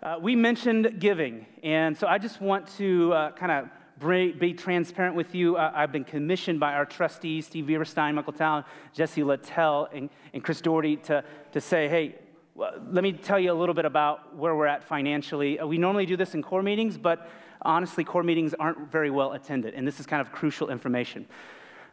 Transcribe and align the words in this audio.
Uh, 0.00 0.16
we 0.20 0.36
mentioned 0.36 1.00
giving, 1.00 1.44
and 1.64 1.96
so 1.96 2.06
I 2.06 2.18
just 2.18 2.40
want 2.40 2.68
to 2.76 3.12
uh, 3.12 3.30
kind 3.32 3.50
of 3.50 4.38
be 4.38 4.54
transparent 4.54 5.16
with 5.16 5.34
you. 5.34 5.56
Uh, 5.56 5.72
I've 5.74 5.90
been 5.90 6.04
commissioned 6.04 6.60
by 6.60 6.74
our 6.74 6.86
trustees, 6.86 7.46
Steve 7.46 7.64
Bieberstein, 7.64 8.14
Michael 8.14 8.32
Town, 8.32 8.64
Jesse 8.92 9.24
Littell, 9.24 9.88
and, 9.92 10.08
and 10.32 10.44
Chris 10.44 10.60
Doherty, 10.60 10.98
to, 10.98 11.24
to 11.50 11.60
say, 11.60 11.88
hey, 11.88 12.14
let 12.54 13.02
me 13.02 13.12
tell 13.12 13.40
you 13.40 13.50
a 13.50 13.58
little 13.58 13.74
bit 13.74 13.86
about 13.86 14.36
where 14.36 14.54
we're 14.54 14.66
at 14.66 14.84
financially. 14.84 15.58
Uh, 15.58 15.66
we 15.66 15.78
normally 15.78 16.06
do 16.06 16.16
this 16.16 16.34
in 16.34 16.44
core 16.44 16.62
meetings, 16.62 16.96
but 16.96 17.28
honestly, 17.62 18.04
core 18.04 18.22
meetings 18.22 18.54
aren't 18.54 18.92
very 18.92 19.10
well 19.10 19.32
attended, 19.32 19.74
and 19.74 19.84
this 19.84 19.98
is 19.98 20.06
kind 20.06 20.20
of 20.20 20.30
crucial 20.30 20.70
information. 20.70 21.26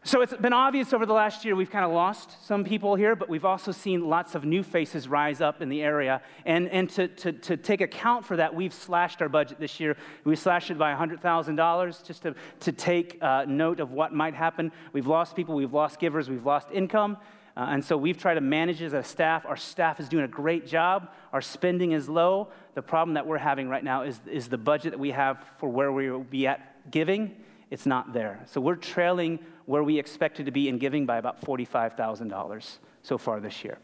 So 0.08 0.22
it's 0.22 0.36
been 0.36 0.54
obvious 0.54 0.94
over 0.94 1.08
the 1.08 1.14
last 1.14 1.44
year 1.46 1.56
we've 1.56 1.72
kind 1.72 1.84
of 1.84 1.90
lost 1.90 2.46
some 2.46 2.64
people 2.64 2.94
here, 2.94 3.16
but 3.16 3.28
we've 3.28 3.44
also 3.44 3.72
seen 3.72 4.08
lots 4.08 4.36
of 4.36 4.46
new 4.46 4.62
faces 4.62 5.08
rise 5.08 5.42
up 5.42 5.64
in 5.64 5.70
the 5.70 5.82
area. 5.82 6.22
And, 6.46 6.70
and 6.70 6.88
to, 6.92 7.08
to, 7.08 7.32
to 7.32 7.58
take 7.58 7.82
account 7.82 8.24
for 8.24 8.38
that, 8.38 8.54
we've 8.54 8.72
slashed 8.72 9.24
our 9.24 9.30
budget 9.30 9.60
this 9.60 9.80
year. 9.80 9.98
We 10.24 10.36
slashed 10.36 10.70
it 10.70 10.78
by 10.78 10.94
$100,000 10.94 12.06
just 12.06 12.22
to, 12.22 12.36
to 12.60 12.72
take 12.72 13.18
uh, 13.20 13.46
note 13.48 13.80
of 13.80 13.94
what 13.94 14.14
might 14.14 14.36
happen. 14.36 14.72
We've 14.94 15.08
lost 15.08 15.36
people, 15.36 15.56
we've 15.56 15.74
lost 15.74 16.00
givers, 16.00 16.30
we've 16.30 16.46
lost 16.46 16.68
income. 16.72 17.18
Uh, 17.58 17.70
and 17.70 17.84
so 17.84 17.98
we've 17.98 18.20
tried 18.20 18.36
to 18.36 18.42
manage 18.42 18.84
as 18.84 18.94
a 18.94 19.02
staff. 19.02 19.44
Our 19.48 19.58
staff 19.58 20.00
is 20.00 20.08
doing 20.08 20.26
a 20.26 20.28
great 20.28 20.68
job. 20.68 21.10
Our 21.34 21.42
spending 21.42 21.94
is 21.94 22.08
low. 22.08 22.50
The 22.76 22.84
problem 22.84 23.16
that 23.16 23.26
we're 23.26 23.40
having 23.40 23.70
right 23.70 23.84
now 23.84 24.04
is, 24.04 24.22
is 24.32 24.50
the 24.50 24.58
budget 24.60 24.92
that 24.92 25.00
we 25.00 25.10
have 25.12 25.44
for 25.58 25.68
where 25.68 25.92
we 25.92 26.12
will 26.12 26.20
be 26.24 26.46
at 26.46 26.92
giving. 26.92 27.38
It's 27.70 27.86
not 27.86 28.14
there. 28.14 28.42
So 28.46 28.62
we're 28.62 28.76
trailing 28.76 29.40
where 29.66 29.84
we 29.84 29.98
expected 29.98 30.46
to 30.46 30.52
be 30.52 30.70
in 30.70 30.78
giving 30.78 31.06
by 31.06 31.18
about 31.18 31.42
$45,000 31.42 32.78
so 33.06 33.18
far 33.18 33.40
this 33.40 33.64
year. 33.64 33.78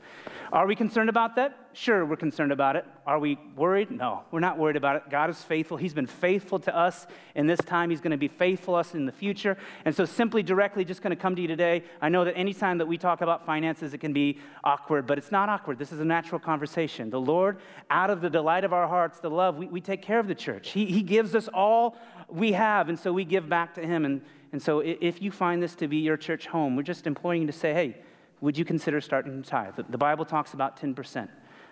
Are 0.51 0.67
we 0.67 0.75
concerned 0.75 1.09
about 1.09 1.35
that? 1.35 1.57
Sure, 1.73 2.05
we're 2.05 2.17
concerned 2.17 2.51
about 2.51 2.75
it. 2.75 2.85
Are 3.05 3.19
we 3.19 3.37
worried? 3.55 3.91
No, 3.91 4.23
we're 4.31 4.41
not 4.41 4.57
worried 4.57 4.75
about 4.75 4.97
it. 4.97 5.03
God 5.09 5.29
is 5.29 5.41
faithful. 5.41 5.77
He's 5.77 5.93
been 5.93 6.07
faithful 6.07 6.59
to 6.59 6.75
us 6.75 7.07
in 7.35 7.47
this 7.47 7.59
time. 7.59 7.89
He's 7.89 8.01
going 8.01 8.11
to 8.11 8.17
be 8.17 8.27
faithful 8.27 8.73
to 8.73 8.79
us 8.79 8.93
in 8.93 9.05
the 9.05 9.11
future. 9.11 9.57
And 9.85 9.95
so, 9.95 10.03
simply, 10.03 10.43
directly, 10.43 10.83
just 10.83 11.01
going 11.01 11.15
to 11.15 11.21
come 11.21 11.35
to 11.35 11.41
you 11.41 11.47
today. 11.47 11.83
I 12.01 12.09
know 12.09 12.25
that 12.25 12.35
anytime 12.35 12.79
that 12.79 12.87
we 12.87 12.97
talk 12.97 13.21
about 13.21 13.45
finances, 13.45 13.93
it 13.93 13.99
can 13.99 14.11
be 14.11 14.39
awkward, 14.63 15.07
but 15.07 15.17
it's 15.17 15.31
not 15.31 15.47
awkward. 15.47 15.79
This 15.79 15.91
is 15.91 15.99
a 15.99 16.05
natural 16.05 16.39
conversation. 16.39 17.09
The 17.09 17.21
Lord, 17.21 17.59
out 17.89 18.09
of 18.09 18.21
the 18.21 18.29
delight 18.29 18.65
of 18.65 18.73
our 18.73 18.87
hearts, 18.87 19.19
the 19.19 19.29
love, 19.29 19.55
we, 19.57 19.67
we 19.67 19.79
take 19.79 20.01
care 20.01 20.19
of 20.19 20.27
the 20.27 20.35
church. 20.35 20.71
He, 20.71 20.85
he 20.85 21.03
gives 21.03 21.35
us 21.35 21.47
all 21.53 21.95
we 22.27 22.51
have, 22.53 22.89
and 22.89 22.99
so 22.99 23.13
we 23.13 23.23
give 23.23 23.47
back 23.47 23.75
to 23.75 23.81
Him. 23.81 24.03
And 24.03 24.21
and 24.51 24.61
so 24.61 24.79
if 24.79 25.21
you 25.21 25.31
find 25.31 25.63
this 25.63 25.75
to 25.75 25.87
be 25.87 25.97
your 25.97 26.17
church 26.17 26.45
home, 26.47 26.75
we're 26.75 26.83
just 26.83 27.07
imploring 27.07 27.41
you 27.41 27.47
to 27.47 27.53
say, 27.53 27.73
hey, 27.73 27.97
would 28.41 28.57
you 28.57 28.65
consider 28.65 28.99
starting 28.99 29.41
to 29.41 29.49
tithe? 29.49 29.75
The 29.89 29.97
Bible 29.97 30.25
talks 30.25 30.53
about 30.53 30.79
10%. 30.79 31.29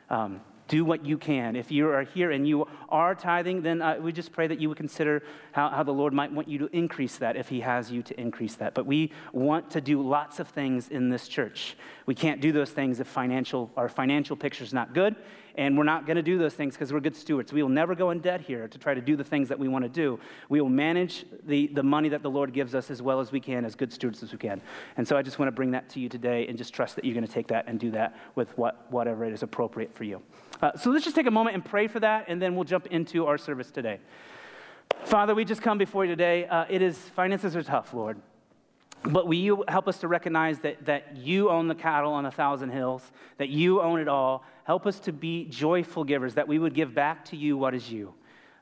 Um, 0.09 0.42
do 0.70 0.86
what 0.86 1.03
you 1.03 1.17
can. 1.17 1.56
If 1.56 1.72
you 1.72 1.89
are 1.89 2.03
here 2.03 2.31
and 2.31 2.48
you 2.48 2.67
are 2.89 3.16
tithing, 3.16 3.64
then 3.64 3.81
uh, 3.81 3.98
we 4.00 4.14
just 4.14 4.31
pray 4.31 4.45
that 4.48 4.61
you 4.61 4.70
would 4.70 4.78
consider 4.78 5.23
how, 5.52 5.70
how 5.70 5.81
the 5.81 5.92
Lord 5.92 6.14
might 6.14 6.31
want 6.31 6.48
you 6.48 6.59
to 6.59 6.67
increase 6.67 7.17
that 7.17 7.36
if 7.36 7.50
He 7.50 7.59
has 7.61 7.92
you 7.92 8.03
to 8.03 8.20
increase 8.20 8.56
that. 8.58 8.76
But 8.76 8.86
we 8.86 9.11
want 9.34 9.72
to 9.72 9.81
do 9.81 10.02
lots 10.08 10.39
of 10.39 10.48
things 10.48 10.88
in 10.88 11.09
this 11.09 11.28
church. 11.28 11.76
We 12.06 12.14
can't 12.14 12.39
do 12.39 12.52
those 12.52 12.70
things 12.70 13.00
if 13.00 13.08
financial, 13.08 13.72
our 13.76 13.89
financial 13.89 14.36
picture 14.36 14.64
is 14.64 14.72
not 14.72 14.94
good. 14.94 15.16
And 15.60 15.78
we're 15.78 15.84
not 15.84 16.06
going 16.06 16.16
to 16.16 16.24
do 16.24 16.38
those 16.38 16.54
things 16.54 16.76
because 16.76 16.94
we're 16.94 17.02
good 17.02 17.18
stewards. 17.18 17.52
We 17.52 17.62
will 17.62 17.68
never 17.70 17.94
go 17.94 18.12
in 18.12 18.20
debt 18.20 18.40
here 18.40 18.70
to 18.70 18.78
try 18.78 18.94
to 18.94 19.02
do 19.02 19.18
the 19.18 19.26
things 19.26 19.50
that 19.50 19.60
we 19.60 19.68
want 19.68 19.84
to 19.84 19.90
do. 19.90 20.18
We 20.48 20.62
will 20.62 20.70
manage 20.70 21.26
the, 21.46 21.68
the 21.68 21.84
money 21.84 22.08
that 22.08 22.24
the 22.24 22.30
Lord 22.30 22.54
gives 22.54 22.74
us 22.74 22.90
as 22.90 23.02
well 23.02 23.20
as 23.20 23.34
we 23.34 23.42
can, 23.42 23.66
as 23.66 23.76
good 23.76 23.92
stewards 23.92 24.24
as 24.24 24.32
we 24.32 24.38
can. 24.38 24.62
And 24.96 25.06
so 25.06 25.18
I 25.18 25.22
just 25.22 25.38
want 25.38 25.48
to 25.48 25.52
bring 25.52 25.72
that 25.72 25.90
to 25.90 26.00
you 26.00 26.08
today 26.08 26.48
and 26.48 26.58
just 26.58 26.74
trust 26.74 26.96
that 26.96 27.04
you're 27.04 27.14
going 27.14 27.28
to 27.28 27.32
take 27.32 27.48
that 27.50 27.66
and 27.68 27.78
do 27.78 27.92
that 27.92 28.18
with 28.36 28.58
what, 28.58 28.90
whatever 28.90 29.26
it 29.26 29.34
is 29.34 29.44
appropriate 29.44 29.94
for 29.94 30.06
you. 30.06 30.22
Uh, 30.62 30.78
so 30.78 30.92
let's 30.92 31.04
just 31.04 31.18
take 31.18 31.28
a 31.28 31.32
moment 31.32 31.56
and 31.56 31.66
pray 31.66 31.88
for 31.88 32.00
that, 32.00 32.23
and 32.30 32.42
then 32.42 32.56
we'll 32.56 32.64
jump 32.64 32.88
into 32.88 33.26
our 33.26 33.38
service 33.38 33.70
today. 33.70 34.00
Father, 35.04 35.36
we 35.36 35.44
just 35.44 35.62
come 35.62 35.78
before 35.78 36.06
you 36.06 36.12
today. 36.12 36.48
Uh, 36.48 36.68
it 36.70 36.82
is, 36.82 36.98
finances 36.98 37.54
are 37.58 37.64
tough, 37.64 37.94
Lord. 37.94 38.18
But 39.03 39.28
will 39.28 39.36
you 39.36 39.64
help 39.67 39.88
us 39.88 39.99
to 39.99 40.08
recognize 40.08 40.60
that, 40.60 40.86
that 40.86 41.15
you 41.15 41.49
own 41.49 41.67
the 41.67 41.76
cattle 41.76 42.11
on 42.11 42.26
a 42.26 42.32
thousand 42.32 42.71
hills, 42.71 43.11
that 43.37 43.49
you 43.49 43.82
own 43.82 43.99
it 43.99 44.08
all? 44.08 44.43
Help 44.65 44.86
us 44.86 44.99
to 45.02 45.14
be 45.14 45.45
joyful 45.45 46.04
givers, 46.04 46.33
that 46.36 46.48
we 46.48 46.60
would 46.60 46.73
give 46.73 46.93
back 46.93 47.26
to 47.26 47.38
you 47.38 47.58
what 47.58 47.73
is 47.73 47.92
you, 47.92 48.14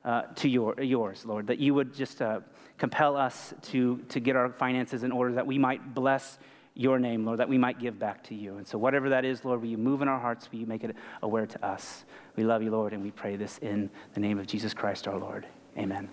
uh, 0.06 0.24
to 0.36 0.48
your, 0.48 0.80
yours, 0.82 1.26
Lord, 1.26 1.48
that 1.48 1.60
you 1.60 1.74
would 1.74 1.94
just 1.94 2.22
uh, 2.22 2.42
compel 2.78 3.18
us 3.18 3.54
to, 3.64 3.98
to 4.10 4.20
get 4.20 4.36
our 4.36 4.50
finances 4.50 5.04
in 5.04 5.12
order, 5.12 5.34
that 5.34 5.48
we 5.48 5.58
might 5.58 5.96
bless 5.96 6.38
your 6.78 7.00
name, 7.00 7.26
Lord, 7.26 7.40
that 7.40 7.50
we 7.50 7.58
might 7.58 7.80
give 7.80 7.98
back 7.98 8.24
to 8.26 8.36
you. 8.36 8.58
And 8.58 8.68
so, 8.68 8.78
whatever 8.78 9.10
that 9.10 9.26
is, 9.26 9.44
Lord, 9.44 9.62
will 9.62 9.68
you 9.68 9.80
move 9.80 10.04
in 10.04 10.08
our 10.08 10.20
hearts? 10.20 10.52
Will 10.52 10.60
you 10.60 10.68
make 10.68 10.84
it 10.84 10.96
aware 11.24 11.48
to 11.48 11.66
us? 11.66 12.06
We 12.36 12.44
love 12.44 12.62
you, 12.62 12.70
Lord, 12.70 12.94
and 12.94 13.02
we 13.02 13.10
pray 13.10 13.36
this 13.36 13.58
in 13.58 13.90
the 14.14 14.20
name 14.20 14.38
of 14.38 14.46
Jesus 14.46 14.76
Christ 14.76 15.08
our 15.08 15.18
Lord. 15.18 15.48
Amen. 15.76 16.10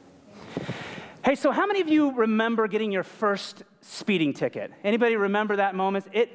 Hey, 1.24 1.36
so 1.36 1.52
how 1.52 1.66
many 1.66 1.80
of 1.80 1.88
you 1.88 2.12
remember 2.12 2.68
getting 2.68 2.92
your 2.92 3.02
first 3.02 3.62
speeding 3.80 4.34
ticket? 4.34 4.70
Anybody 4.84 5.16
remember 5.16 5.56
that 5.56 5.74
moment? 5.74 6.04
It 6.12 6.28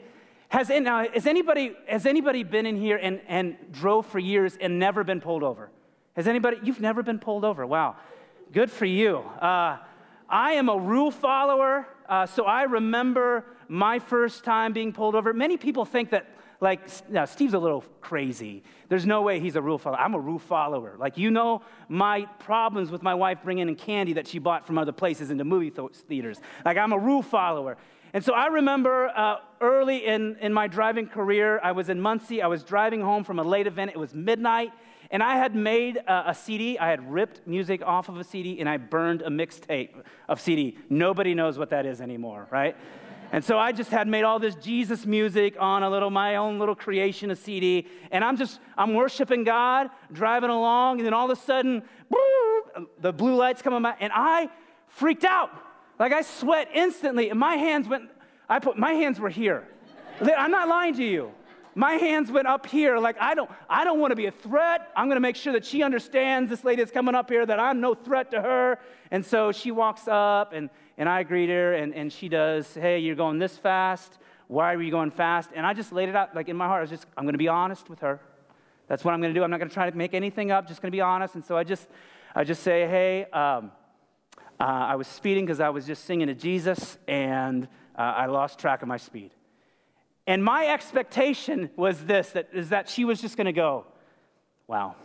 has, 0.48 0.70
now, 0.70 1.08
has, 1.08 1.28
anybody, 1.28 1.74
has 1.88 2.08
anybody 2.08 2.42
been 2.42 2.66
in 2.66 2.76
here 2.76 2.98
and, 2.98 3.22
and 3.28 3.56
drove 3.72 4.08
for 4.08 4.18
years 4.18 4.58
and 4.60 4.80
never 4.80 5.04
been 5.04 5.22
pulled 5.22 5.44
over? 5.44 5.70
Has 6.16 6.28
anybody, 6.28 6.58
you've 6.64 6.82
never 6.82 7.04
been 7.04 7.20
pulled 7.20 7.46
over? 7.46 7.68
Wow, 7.68 7.98
good 8.52 8.72
for 8.72 8.86
you. 8.86 9.18
Uh, 9.18 9.78
I 10.28 10.54
am 10.54 10.70
a 10.70 10.78
rule 10.78 11.12
follower, 11.12 11.88
uh, 12.08 12.26
so 12.26 12.46
I 12.46 12.64
remember 12.64 13.46
my 13.68 14.00
first 14.00 14.44
time 14.44 14.74
being 14.74 14.92
pulled 14.92 15.14
over. 15.14 15.34
Many 15.34 15.58
people 15.58 15.86
think 15.86 16.10
that 16.10 16.26
like, 16.62 17.10
now 17.10 17.26
Steve's 17.26 17.54
a 17.54 17.60
little 17.60 17.86
crazy. 18.02 18.64
There's 18.90 19.06
no 19.06 19.22
way 19.22 19.40
he's 19.40 19.56
a 19.56 19.62
rule 19.62 19.78
follower. 19.78 20.00
I'm 20.00 20.14
a 20.14 20.20
rule 20.20 20.40
follower. 20.40 20.96
Like, 20.98 21.18
you 21.18 21.32
know 21.32 21.62
my 21.88 22.26
problems 22.40 22.92
with 22.92 23.02
my 23.02 23.14
wife 23.14 23.40
bringing 23.44 23.70
in 23.70 23.76
candy 23.76 24.14
that 24.14 24.28
she 24.28 24.40
bought 24.40 24.68
from 24.68 24.78
other 24.78 24.92
places 24.92 25.32
into 25.32 25.46
movie 25.46 25.72
th- 25.72 25.92
theaters. 26.08 26.40
Like, 26.66 26.78
I'm 26.78 26.92
a 26.92 26.98
rule 26.98 27.22
follower. 27.22 27.78
And 28.14 28.26
so 28.26 28.34
I 28.34 28.48
remember 28.48 29.08
uh, 29.16 29.38
early 29.62 30.06
in, 30.06 30.36
in 30.42 30.52
my 30.52 30.68
driving 30.68 31.08
career, 31.08 31.60
I 31.64 31.72
was 31.72 31.90
in 31.90 32.02
Muncie. 32.02 32.42
I 32.42 32.48
was 32.48 32.64
driving 32.64 33.02
home 33.02 33.24
from 33.24 33.40
a 33.40 33.44
late 33.44 33.68
event. 33.68 33.92
It 33.92 34.00
was 34.00 34.14
midnight. 34.14 34.72
And 35.12 35.24
I 35.24 35.38
had 35.38 35.56
made 35.56 35.98
a, 35.98 36.32
a 36.32 36.36
CD. 36.36 36.78
I 36.78 36.90
had 36.90 37.12
ripped 37.12 37.48
music 37.48 37.82
off 37.84 38.10
of 38.10 38.18
a 38.18 38.24
CD 38.24 38.60
and 38.60 38.68
I 38.68 38.78
burned 38.78 39.22
a 39.22 39.30
mixtape 39.30 40.04
of 40.28 40.42
CD. 40.42 40.78
Nobody 40.90 41.34
knows 41.34 41.58
what 41.58 41.70
that 41.70 41.86
is 41.86 42.02
anymore, 42.02 42.48
right? 42.52 42.76
And 43.32 43.44
so 43.44 43.60
I 43.60 43.72
just 43.72 43.92
had 43.92 44.08
made 44.08 44.24
all 44.24 44.40
this 44.40 44.56
Jesus 44.56 45.06
music 45.06 45.56
on 45.60 45.84
a 45.84 45.90
little, 45.90 46.10
my 46.10 46.38
own 46.38 46.58
little 46.58 46.76
creation, 46.76 47.30
a 47.30 47.36
CD. 47.36 47.88
And 48.12 48.24
I'm 48.24 48.38
just, 48.38 48.60
I'm 48.78 48.94
worshiping 48.96 49.44
God, 49.44 49.90
driving 50.12 50.50
along, 50.50 51.00
and 51.00 51.06
then 51.06 51.14
all 51.14 51.30
of 51.30 51.38
a 51.38 51.42
sudden, 51.42 51.84
the 53.00 53.14
blue 53.14 53.36
lights 53.36 53.62
come 53.62 53.74
on, 53.74 53.86
and 54.00 54.12
I 54.14 54.50
freaked 54.88 55.26
out. 55.26 55.52
Like 56.00 56.14
I 56.14 56.22
sweat 56.22 56.70
instantly, 56.74 57.30
and 57.30 57.40
my 57.40 57.56
hands 57.56 57.88
went, 57.88 58.10
I 58.48 58.60
put, 58.60 58.78
my 58.78 58.94
hands 58.94 59.20
were 59.20 59.30
here. 59.30 59.68
I'm 60.22 60.52
not 60.52 60.68
lying 60.68 60.96
to 60.96 61.04
you. 61.04 61.32
My 61.76 61.94
hands 61.94 62.32
went 62.32 62.48
up 62.48 62.66
here, 62.66 62.98
like 62.98 63.16
I 63.22 63.36
don't, 63.36 63.50
I 63.70 63.84
don't 63.84 64.00
want 64.00 64.12
to 64.12 64.16
be 64.16 64.26
a 64.26 64.32
threat. 64.32 64.90
I'm 64.96 65.06
going 65.06 65.18
to 65.18 65.22
make 65.22 65.36
sure 65.36 65.54
that 65.54 65.64
she 65.64 65.84
understands 65.84 66.50
this 66.50 66.64
lady 66.64 66.82
that's 66.82 66.92
coming 66.92 67.16
up 67.16 67.30
here 67.30 67.46
that 67.46 67.60
I'm 67.60 67.80
no 67.80 67.94
threat 67.94 68.32
to 68.32 68.42
her. 68.42 68.80
And 69.12 69.24
so 69.26 69.52
she 69.52 69.72
walks 69.72 70.08
up, 70.08 70.52
and 70.52 70.70
and 71.00 71.08
I 71.08 71.24
greet 71.24 71.50
her, 71.50 71.74
and, 71.74 71.96
and 71.96 72.12
she 72.12 72.28
does, 72.28 72.76
Hey, 72.76 73.00
you're 73.00 73.16
going 73.16 73.40
this 73.40 73.58
fast. 73.58 74.20
Why 74.48 74.74
are 74.74 74.82
you 74.82 74.92
going 74.92 75.12
fast? 75.12 75.50
And 75.56 75.66
I 75.66 75.74
just 75.74 75.94
laid 75.94 76.10
it 76.10 76.16
out, 76.16 76.36
like 76.36 76.50
in 76.50 76.58
my 76.58 76.68
heart, 76.68 76.80
I 76.80 76.82
was 76.82 76.90
just, 76.90 77.06
I'm 77.18 77.24
going 77.24 77.34
to 77.34 77.40
be 77.40 77.48
honest 77.48 77.90
with 77.90 78.00
her. 78.00 78.20
That's 78.88 79.06
what 79.06 79.14
I'm 79.14 79.22
going 79.22 79.34
to 79.34 79.40
do. 79.40 79.44
I'm 79.44 79.50
not 79.50 79.60
going 79.60 79.70
to 79.70 79.74
try 79.74 79.90
to 79.90 79.96
make 79.96 80.14
anything 80.14 80.52
up, 80.52 80.68
just 80.68 80.82
going 80.82 80.92
to 80.92 80.96
be 80.96 81.02
honest. 81.02 81.36
And 81.36 81.46
so 81.46 81.56
I 81.56 81.64
just, 81.64 81.88
I 82.36 82.44
just 82.44 82.62
say, 82.64 82.86
Hey, 82.86 83.24
um, 83.32 83.72
uh, 84.60 84.64
I 84.64 84.96
was 84.96 85.08
speeding 85.08 85.46
because 85.46 85.62
I 85.62 85.70
was 85.70 85.88
just 85.88 86.04
singing 86.04 86.28
to 86.28 86.36
Jesus, 86.36 86.98
and 87.08 87.70
uh, 87.98 88.02
I 88.02 88.26
lost 88.26 88.60
track 88.60 88.82
of 88.82 88.90
my 88.90 88.98
speed. 88.98 89.32
And 90.28 90.44
my 90.44 90.68
expectation 90.68 91.70
was 91.78 92.04
this 92.04 92.32
that, 92.32 92.50
is 92.52 92.70
that 92.70 92.90
she 92.90 93.06
was 93.06 93.22
just 93.22 93.38
going 93.38 93.46
to 93.46 93.54
go, 93.54 93.86
Wow. 94.68 94.96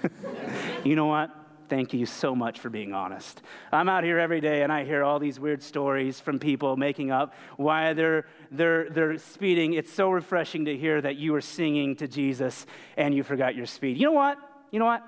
you 0.84 0.94
know 0.94 1.06
what? 1.06 1.37
Thank 1.68 1.92
you 1.92 2.06
so 2.06 2.34
much 2.34 2.58
for 2.58 2.70
being 2.70 2.92
honest. 2.92 3.42
I'm 3.72 3.88
out 3.88 4.04
here 4.04 4.18
every 4.18 4.40
day 4.40 4.62
and 4.62 4.72
I 4.72 4.84
hear 4.84 5.04
all 5.04 5.18
these 5.18 5.38
weird 5.38 5.62
stories 5.62 6.20
from 6.20 6.38
people 6.38 6.76
making 6.76 7.10
up 7.10 7.34
why 7.56 7.92
they're, 7.92 8.26
they're, 8.50 8.88
they're 8.90 9.18
speeding. 9.18 9.74
It's 9.74 9.92
so 9.92 10.10
refreshing 10.10 10.64
to 10.64 10.76
hear 10.76 11.00
that 11.00 11.16
you 11.16 11.32
were 11.32 11.40
singing 11.40 11.96
to 11.96 12.08
Jesus 12.08 12.66
and 12.96 13.14
you 13.14 13.22
forgot 13.22 13.54
your 13.54 13.66
speed. 13.66 13.98
You 13.98 14.06
know 14.06 14.12
what? 14.12 14.38
You 14.70 14.78
know 14.78 14.86
what? 14.86 15.02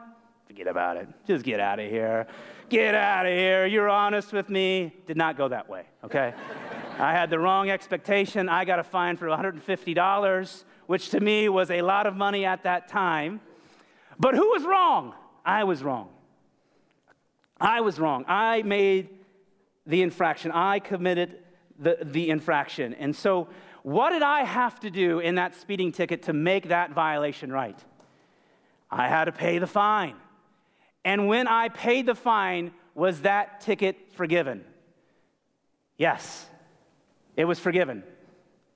Forget 0.47 0.67
about 0.67 0.97
it. 0.97 1.09
Just 1.27 1.45
get 1.45 1.61
out 1.61 1.79
of 1.79 1.89
here. 1.89 2.27
Get 2.69 2.95
out 2.95 3.27
of 3.27 3.33
here. 3.33 3.67
You're 3.67 3.89
honest 3.89 4.33
with 4.33 4.49
me. 4.49 4.95
Did 5.07 5.17
not 5.17 5.37
go 5.37 5.49
that 5.49 5.69
way, 5.69 5.85
okay? 6.05 6.35
I 6.99 7.13
had 7.13 7.31
the 7.31 7.39
wrong 7.39 7.71
expectation. 7.71 8.49
I 8.49 8.65
got 8.65 8.79
a 8.79 8.85
fine 8.85 9.17
for 9.17 9.27
$150, 9.27 10.65
which 10.87 11.11
to 11.11 11.21
me 11.21 11.49
was 11.49 11.71
a 11.71 11.83
lot 11.83 12.07
of 12.07 12.15
money 12.15 12.45
at 12.45 12.65
that 12.65 12.89
time. 12.89 13.41
But 14.19 14.35
who 14.35 14.51
was 14.51 14.65
wrong? 14.65 15.15
I 15.45 15.65
was 15.65 15.83
wrong. 15.83 16.11
I 17.61 17.81
was 17.81 17.99
wrong. 17.99 18.25
I 18.27 18.63
made 18.63 19.11
the 19.87 20.03
infraction. 20.03 20.51
I 20.53 20.79
committed 20.79 21.39
the, 21.79 21.99
the 22.03 22.31
infraction. 22.31 22.95
And 22.95 23.15
so, 23.15 23.49
what 23.83 24.11
did 24.11 24.23
I 24.23 24.45
have 24.45 24.79
to 24.81 24.91
do 24.91 25.21
in 25.21 25.37
that 25.37 25.55
speeding 25.55 25.93
ticket 25.93 26.25
to 26.25 26.33
make 26.33 26.69
that 26.69 26.93
violation 26.93 27.51
right? 27.51 27.79
I 28.91 29.09
had 29.09 29.25
to 29.25 29.33
pay 29.33 29.59
the 29.59 29.67
fine. 29.67 30.17
And 31.05 31.29
when 31.29 31.49
I 31.49 31.69
paid 31.69 32.07
the 32.07 32.15
fine, 32.15 32.73
was 32.95 33.23
that 33.23 33.61
ticket 33.61 34.13
forgiven? 34.13 34.65
Yes, 35.97 36.47
it 37.37 37.45
was 37.45 37.59
forgiven. 37.59 38.03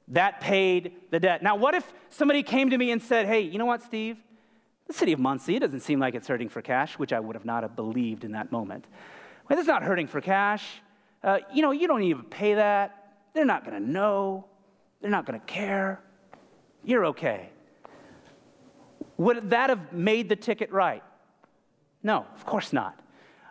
That 0.09 0.41
paid 0.41 0.93
the 1.11 1.21
debt. 1.21 1.43
Now, 1.43 1.57
what 1.57 1.75
if 1.75 1.91
somebody 2.11 2.43
came 2.43 2.71
to 2.71 2.79
me 2.79 2.91
and 2.91 3.03
said, 3.03 3.27
Hey, 3.27 3.41
you 3.41 3.59
know 3.59 3.67
what, 3.67 3.83
Steve? 3.83 4.17
The 4.87 4.93
city 4.93 5.13
of 5.13 5.21
Muncie 5.21 5.59
doesn't 5.59 5.81
seem 5.81 5.99
like 5.99 6.15
it's 6.15 6.29
hurting 6.29 6.49
for 6.49 6.61
cash, 6.61 6.99
which 6.99 7.13
I 7.13 7.21
would 7.21 7.37
have 7.37 7.45
not 7.45 7.63
have 7.63 7.75
believed 7.75 8.25
in 8.25 8.33
that 8.33 8.53
moment. 8.53 8.87
Well, 9.49 9.59
it's 9.59 9.69
not 9.69 9.83
hurting 9.83 10.07
for 10.07 10.21
cash. 10.21 10.65
Uh, 11.23 11.39
you 11.53 11.63
know, 11.63 11.71
you 11.71 11.87
don't 11.87 12.03
even 12.03 12.25
pay 12.25 12.55
that. 12.55 13.15
They're 13.33 13.45
not 13.45 13.65
going 13.65 13.83
to 13.83 13.91
know. 13.91 14.47
They're 15.01 15.11
not 15.11 15.27
going 15.27 15.41
to 15.41 15.47
care. 15.47 16.01
You're 16.85 17.07
okay. 17.07 17.49
Would 19.17 19.51
that 19.51 19.71
have 19.71 19.93
made 19.93 20.29
the 20.29 20.37
ticket 20.37 20.71
right? 20.71 21.03
No, 22.03 22.27
of 22.35 22.45
course 22.45 22.73
not. 22.73 23.01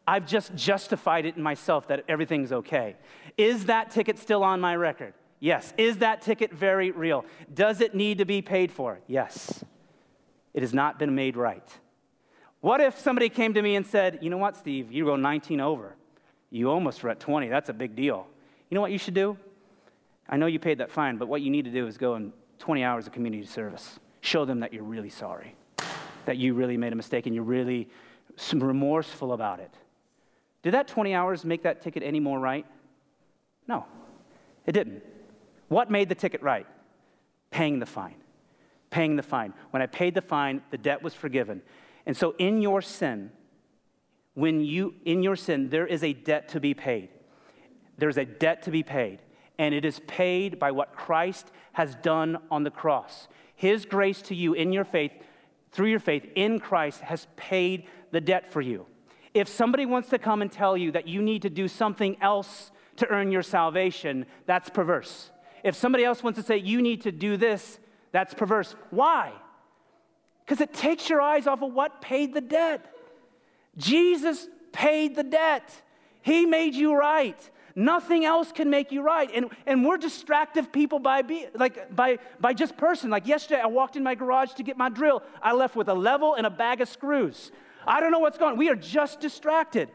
I've 0.06 0.27
just 0.27 0.53
justified 0.53 1.25
it 1.25 1.38
in 1.38 1.41
myself 1.41 1.88
that 1.88 2.03
everything's 2.07 2.51
okay. 2.51 2.95
Is 3.38 3.65
that 3.65 3.89
ticket 3.89 4.19
still 4.19 4.44
on 4.44 4.59
my 4.59 4.75
record? 4.75 5.13
Yes. 5.39 5.74
Is 5.77 5.97
that 5.97 6.21
ticket 6.21 6.53
very 6.53 6.91
real? 6.91 7.25
Does 7.53 7.81
it 7.81 7.95
need 7.95 8.19
to 8.19 8.25
be 8.25 8.41
paid 8.41 8.71
for? 8.71 9.00
Yes. 9.07 9.63
It 10.53 10.61
has 10.61 10.73
not 10.73 11.00
been 11.00 11.15
made 11.15 11.35
right. 11.35 11.67
What 12.61 12.79
if 12.79 12.97
somebody 13.00 13.29
came 13.29 13.53
to 13.55 13.61
me 13.61 13.75
and 13.75 13.85
said, 13.85 14.19
You 14.21 14.29
know 14.29 14.38
what, 14.38 14.55
Steve, 14.55 14.91
you 14.91 15.05
go 15.05 15.15
19 15.15 15.59
over. 15.59 15.95
You 16.50 16.69
almost 16.69 17.03
were 17.03 17.09
at 17.09 17.19
20. 17.19 17.50
That's 17.50 17.69
a 17.69 17.73
big 17.73 17.95
deal. 17.95 18.27
You 18.69 18.75
know 18.75 18.81
what 18.81 18.91
you 18.91 18.97
should 18.97 19.15
do? 19.15 19.38
I 20.29 20.38
know 20.38 20.45
you 20.45 20.59
paid 20.59 20.77
that 20.77 20.91
fine, 20.91 21.17
but 21.17 21.27
what 21.27 21.41
you 21.41 21.50
need 21.50 21.65
to 21.65 21.71
do 21.71 21.88
is 21.88 21.97
go 21.97 22.15
in 22.15 22.31
20 22.59 22.83
hours 22.83 23.07
of 23.07 23.13
community 23.13 23.45
service. 23.45 24.00
Show 24.21 24.45
them 24.45 24.61
that 24.61 24.73
you're 24.73 24.83
really 24.83 25.09
sorry, 25.09 25.55
that 26.25 26.38
you 26.38 26.53
really 26.53 26.77
made 26.77 26.94
a 26.94 26.95
mistake 26.95 27.25
and 27.25 27.35
you're 27.35 27.44
really 27.44 27.89
remorseful 28.53 29.33
about 29.33 29.59
it. 29.59 29.73
Did 30.61 30.73
that 30.73 30.88
20 30.88 31.13
hours 31.13 31.44
make 31.44 31.63
that 31.63 31.81
ticket 31.81 32.03
any 32.03 32.21
more 32.21 32.39
right? 32.39 32.65
No, 33.67 33.85
it 34.65 34.71
didn't. 34.71 35.03
What 35.67 35.91
made 35.91 36.07
the 36.07 36.15
ticket 36.15 36.41
right? 36.41 36.65
Paying 37.51 37.79
the 37.79 37.85
fine. 37.85 38.15
Paying 38.94 39.16
the 39.16 39.24
fine. 39.24 39.56
When 39.72 39.81
I 39.81 39.88
paid 39.88 40.13
the 40.13 40.22
fine, 40.22 40.62
the 40.69 40.78
debt 40.78 41.01
was 41.01 41.16
forgiven. 41.16 41.63
And 42.06 42.16
so 42.16 42.36
in 42.38 42.62
your 42.62 42.80
sin, 42.80 43.31
when 44.36 44.62
you 44.62 44.94
in 45.04 45.24
your 45.24 45.36
sin 45.36 45.69
there 45.69 45.88
is 45.88 46.04
a 46.04 46.13
debt 46.13 46.50
to 46.50 46.60
be 46.60 46.75
paid. 46.75 47.10
There's 47.98 48.18
a 48.18 48.25
debt 48.25 48.62
to 48.63 48.72
be 48.72 48.84
paid, 48.84 49.24
and 49.57 49.74
it 49.74 49.84
is 49.84 50.00
paid 50.06 50.60
by 50.60 50.69
what 50.69 50.95
Christ 50.95 51.51
has 51.72 51.95
done 51.95 52.38
on 52.51 52.62
the 52.63 52.69
cross. 52.69 53.28
His 53.56 53.84
grace 53.84 54.22
to 54.24 54.36
you 54.36 54.54
in 54.54 54.72
your 54.72 54.86
faith, 54.86 55.13
through 55.72 55.88
your 55.88 56.00
faith 56.00 56.28
in 56.36 56.60
Christ, 56.60 57.01
has 57.01 57.25
paid 57.36 57.88
the 58.12 58.22
debt 58.22 58.51
for 58.51 58.62
you. 58.62 58.86
If 59.34 59.48
somebody 59.48 59.88
wants 59.88 60.10
to 60.10 60.19
come 60.19 60.44
and 60.44 60.51
tell 60.51 60.78
you 60.78 60.92
that 60.92 61.07
you 61.07 61.24
need 61.24 61.42
to 61.42 61.50
do 61.50 61.68
something 61.68 62.16
else 62.22 62.69
to 62.98 63.07
earn 63.10 63.31
your 63.31 63.42
salvation, 63.42 64.28
that's 64.46 64.69
perverse. 64.69 65.31
If 65.63 65.74
somebody 65.74 66.04
else 66.04 66.22
wants 66.22 66.38
to 66.38 66.46
say 66.46 66.57
you 66.57 66.80
need 66.80 67.01
to 67.01 67.12
do 67.12 67.38
this, 67.38 67.80
that's 68.13 68.33
perverse. 68.33 68.74
Why? 68.92 69.33
Because 70.45 70.62
it 70.62 70.74
takes 70.74 71.10
your 71.10 71.19
eyes 71.19 71.48
off 71.48 71.62
of 71.62 71.74
what 71.74 72.00
paid 72.00 72.33
the 72.33 72.42
debt. 72.42 72.86
Jesus 73.75 74.48
paid 74.71 75.15
the 75.15 75.24
debt, 75.24 75.69
He 76.21 76.45
made 76.45 76.75
you 76.75 76.95
right. 76.95 77.38
Nothing 77.75 78.24
else 78.24 78.51
can 78.51 78.69
make 78.69 78.92
you 78.92 79.01
right. 79.01 79.30
And, 79.33 79.48
and 79.65 79.83
we're 79.83 79.98
distractive 79.98 80.71
people 80.71 81.00
by, 81.00 81.24
be, 81.24 81.48
like, 81.56 81.95
by, 81.95 82.19
by 82.39 82.54
just 82.54 82.77
person. 82.77 83.10
Like 83.10 83.25
yesterday, 83.27 83.62
I 83.62 83.65
walked 83.65 83.95
in 83.95 84.04
my 84.04 84.13
garage 84.13 84.54
to 84.54 84.63
get 84.63 84.77
my 84.77 84.89
drill. 84.89 85.24
I 85.42 85.54
left 85.54 85.75
with 85.75 85.89
a 85.89 85.94
level 85.95 86.36
and 86.36 86.45
a 86.45 86.51
bag 86.51 86.81
of 86.81 86.89
screws. 86.89 87.51
I 87.88 88.00
don't 88.00 88.12
know 88.12 88.19
what's 88.19 88.38
going 88.38 88.51
on. 88.54 88.57
We 88.60 88.69
are 88.69 88.75
just 88.75 89.19
distracted. 89.19 89.89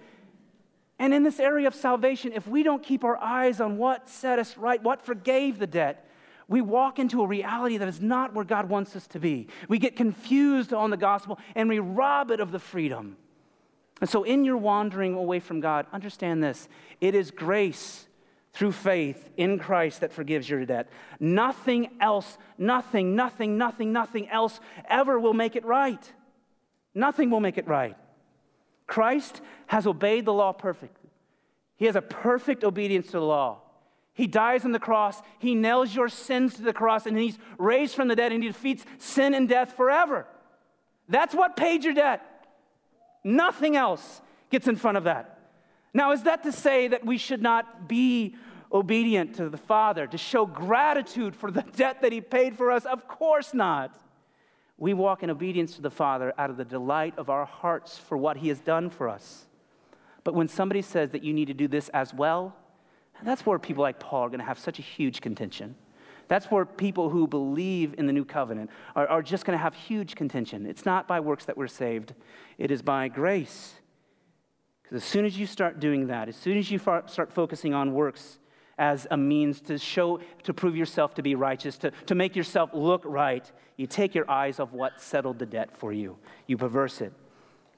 And 0.98 1.14
in 1.14 1.22
this 1.22 1.38
area 1.38 1.68
of 1.68 1.74
salvation, 1.76 2.32
if 2.34 2.48
we 2.48 2.64
don't 2.64 2.82
keep 2.82 3.04
our 3.04 3.16
eyes 3.16 3.60
on 3.60 3.78
what 3.78 4.08
set 4.08 4.40
us 4.40 4.56
right, 4.56 4.82
what 4.82 5.00
forgave 5.00 5.60
the 5.60 5.66
debt, 5.68 6.07
we 6.48 6.62
walk 6.62 6.98
into 6.98 7.22
a 7.22 7.26
reality 7.26 7.76
that 7.76 7.88
is 7.88 8.00
not 8.00 8.34
where 8.34 8.44
God 8.44 8.70
wants 8.70 8.96
us 8.96 9.06
to 9.08 9.20
be. 9.20 9.48
We 9.68 9.78
get 9.78 9.96
confused 9.96 10.72
on 10.72 10.90
the 10.90 10.96
gospel 10.96 11.38
and 11.54 11.68
we 11.68 11.78
rob 11.78 12.30
it 12.30 12.40
of 12.40 12.52
the 12.52 12.58
freedom. 12.58 13.18
And 14.00 14.08
so, 14.08 14.22
in 14.22 14.44
your 14.44 14.56
wandering 14.56 15.14
away 15.14 15.40
from 15.40 15.60
God, 15.60 15.86
understand 15.92 16.42
this 16.42 16.68
it 17.00 17.14
is 17.14 17.30
grace 17.30 18.06
through 18.54 18.72
faith 18.72 19.28
in 19.36 19.58
Christ 19.58 20.00
that 20.00 20.12
forgives 20.12 20.48
your 20.48 20.64
debt. 20.64 20.88
Nothing 21.20 21.90
else, 22.00 22.38
nothing, 22.56 23.14
nothing, 23.14 23.58
nothing, 23.58 23.92
nothing 23.92 24.28
else 24.30 24.58
ever 24.88 25.20
will 25.20 25.34
make 25.34 25.54
it 25.54 25.64
right. 25.64 26.12
Nothing 26.94 27.30
will 27.30 27.40
make 27.40 27.58
it 27.58 27.68
right. 27.68 27.96
Christ 28.86 29.42
has 29.66 29.86
obeyed 29.86 30.24
the 30.24 30.32
law 30.32 30.52
perfectly. 30.52 31.10
He 31.76 31.84
has 31.84 31.94
a 31.94 32.02
perfect 32.02 32.64
obedience 32.64 33.06
to 33.08 33.12
the 33.12 33.20
law. 33.20 33.60
He 34.18 34.26
dies 34.26 34.64
on 34.64 34.72
the 34.72 34.80
cross, 34.80 35.22
he 35.38 35.54
nails 35.54 35.94
your 35.94 36.08
sins 36.08 36.54
to 36.54 36.62
the 36.62 36.72
cross, 36.72 37.06
and 37.06 37.16
he's 37.16 37.38
raised 37.56 37.94
from 37.94 38.08
the 38.08 38.16
dead, 38.16 38.32
and 38.32 38.42
he 38.42 38.48
defeats 38.48 38.84
sin 38.98 39.32
and 39.32 39.48
death 39.48 39.76
forever. 39.76 40.26
That's 41.08 41.36
what 41.36 41.54
paid 41.54 41.84
your 41.84 41.94
debt. 41.94 42.20
Nothing 43.22 43.76
else 43.76 44.20
gets 44.50 44.66
in 44.66 44.74
front 44.74 44.96
of 44.96 45.04
that. 45.04 45.38
Now, 45.94 46.10
is 46.10 46.24
that 46.24 46.42
to 46.42 46.50
say 46.50 46.88
that 46.88 47.06
we 47.06 47.16
should 47.16 47.40
not 47.40 47.86
be 47.86 48.34
obedient 48.72 49.36
to 49.36 49.48
the 49.48 49.56
Father, 49.56 50.08
to 50.08 50.18
show 50.18 50.46
gratitude 50.46 51.36
for 51.36 51.52
the 51.52 51.62
debt 51.76 52.02
that 52.02 52.10
he 52.10 52.20
paid 52.20 52.56
for 52.56 52.72
us? 52.72 52.86
Of 52.86 53.06
course 53.06 53.54
not. 53.54 53.96
We 54.78 54.94
walk 54.94 55.22
in 55.22 55.30
obedience 55.30 55.76
to 55.76 55.80
the 55.80 55.92
Father 55.92 56.34
out 56.36 56.50
of 56.50 56.56
the 56.56 56.64
delight 56.64 57.14
of 57.18 57.30
our 57.30 57.44
hearts 57.44 57.98
for 57.98 58.16
what 58.16 58.38
He 58.38 58.48
has 58.48 58.58
done 58.58 58.90
for 58.90 59.08
us. 59.08 59.46
But 60.24 60.34
when 60.34 60.48
somebody 60.48 60.82
says 60.82 61.10
that 61.10 61.22
you 61.22 61.32
need 61.32 61.46
to 61.46 61.54
do 61.54 61.68
this 61.68 61.88
as 61.90 62.12
well, 62.12 62.56
that's 63.24 63.44
where 63.44 63.58
people 63.58 63.82
like 63.82 63.98
Paul 63.98 64.22
are 64.22 64.28
going 64.28 64.40
to 64.40 64.46
have 64.46 64.58
such 64.58 64.78
a 64.78 64.82
huge 64.82 65.20
contention. 65.20 65.74
That's 66.28 66.46
where 66.46 66.64
people 66.66 67.08
who 67.08 67.26
believe 67.26 67.94
in 67.96 68.06
the 68.06 68.12
new 68.12 68.24
covenant 68.24 68.70
are, 68.94 69.06
are 69.08 69.22
just 69.22 69.44
going 69.44 69.58
to 69.58 69.62
have 69.62 69.74
huge 69.74 70.14
contention. 70.14 70.66
It's 70.66 70.84
not 70.84 71.08
by 71.08 71.20
works 71.20 71.46
that 71.46 71.56
we're 71.56 71.68
saved, 71.68 72.14
it 72.58 72.70
is 72.70 72.82
by 72.82 73.08
grace. 73.08 73.74
Because 74.82 75.02
as 75.02 75.08
soon 75.08 75.24
as 75.24 75.38
you 75.38 75.46
start 75.46 75.80
doing 75.80 76.06
that, 76.06 76.28
as 76.28 76.36
soon 76.36 76.56
as 76.56 76.70
you 76.70 76.78
start 76.78 77.32
focusing 77.32 77.74
on 77.74 77.92
works, 77.92 78.38
as 78.78 79.06
a 79.10 79.16
means 79.16 79.60
to 79.62 79.76
show, 79.76 80.20
to 80.44 80.54
prove 80.54 80.76
yourself 80.76 81.14
to 81.14 81.22
be 81.22 81.34
righteous, 81.34 81.76
to, 81.78 81.90
to 82.06 82.14
make 82.14 82.36
yourself 82.36 82.70
look 82.72 83.02
right, 83.04 83.50
you 83.76 83.86
take 83.86 84.14
your 84.14 84.30
eyes 84.30 84.60
off 84.60 84.72
what 84.72 85.00
settled 85.00 85.38
the 85.38 85.46
debt 85.46 85.76
for 85.76 85.92
you. 85.92 86.16
You 86.46 86.56
perverse 86.56 87.00
it. 87.00 87.12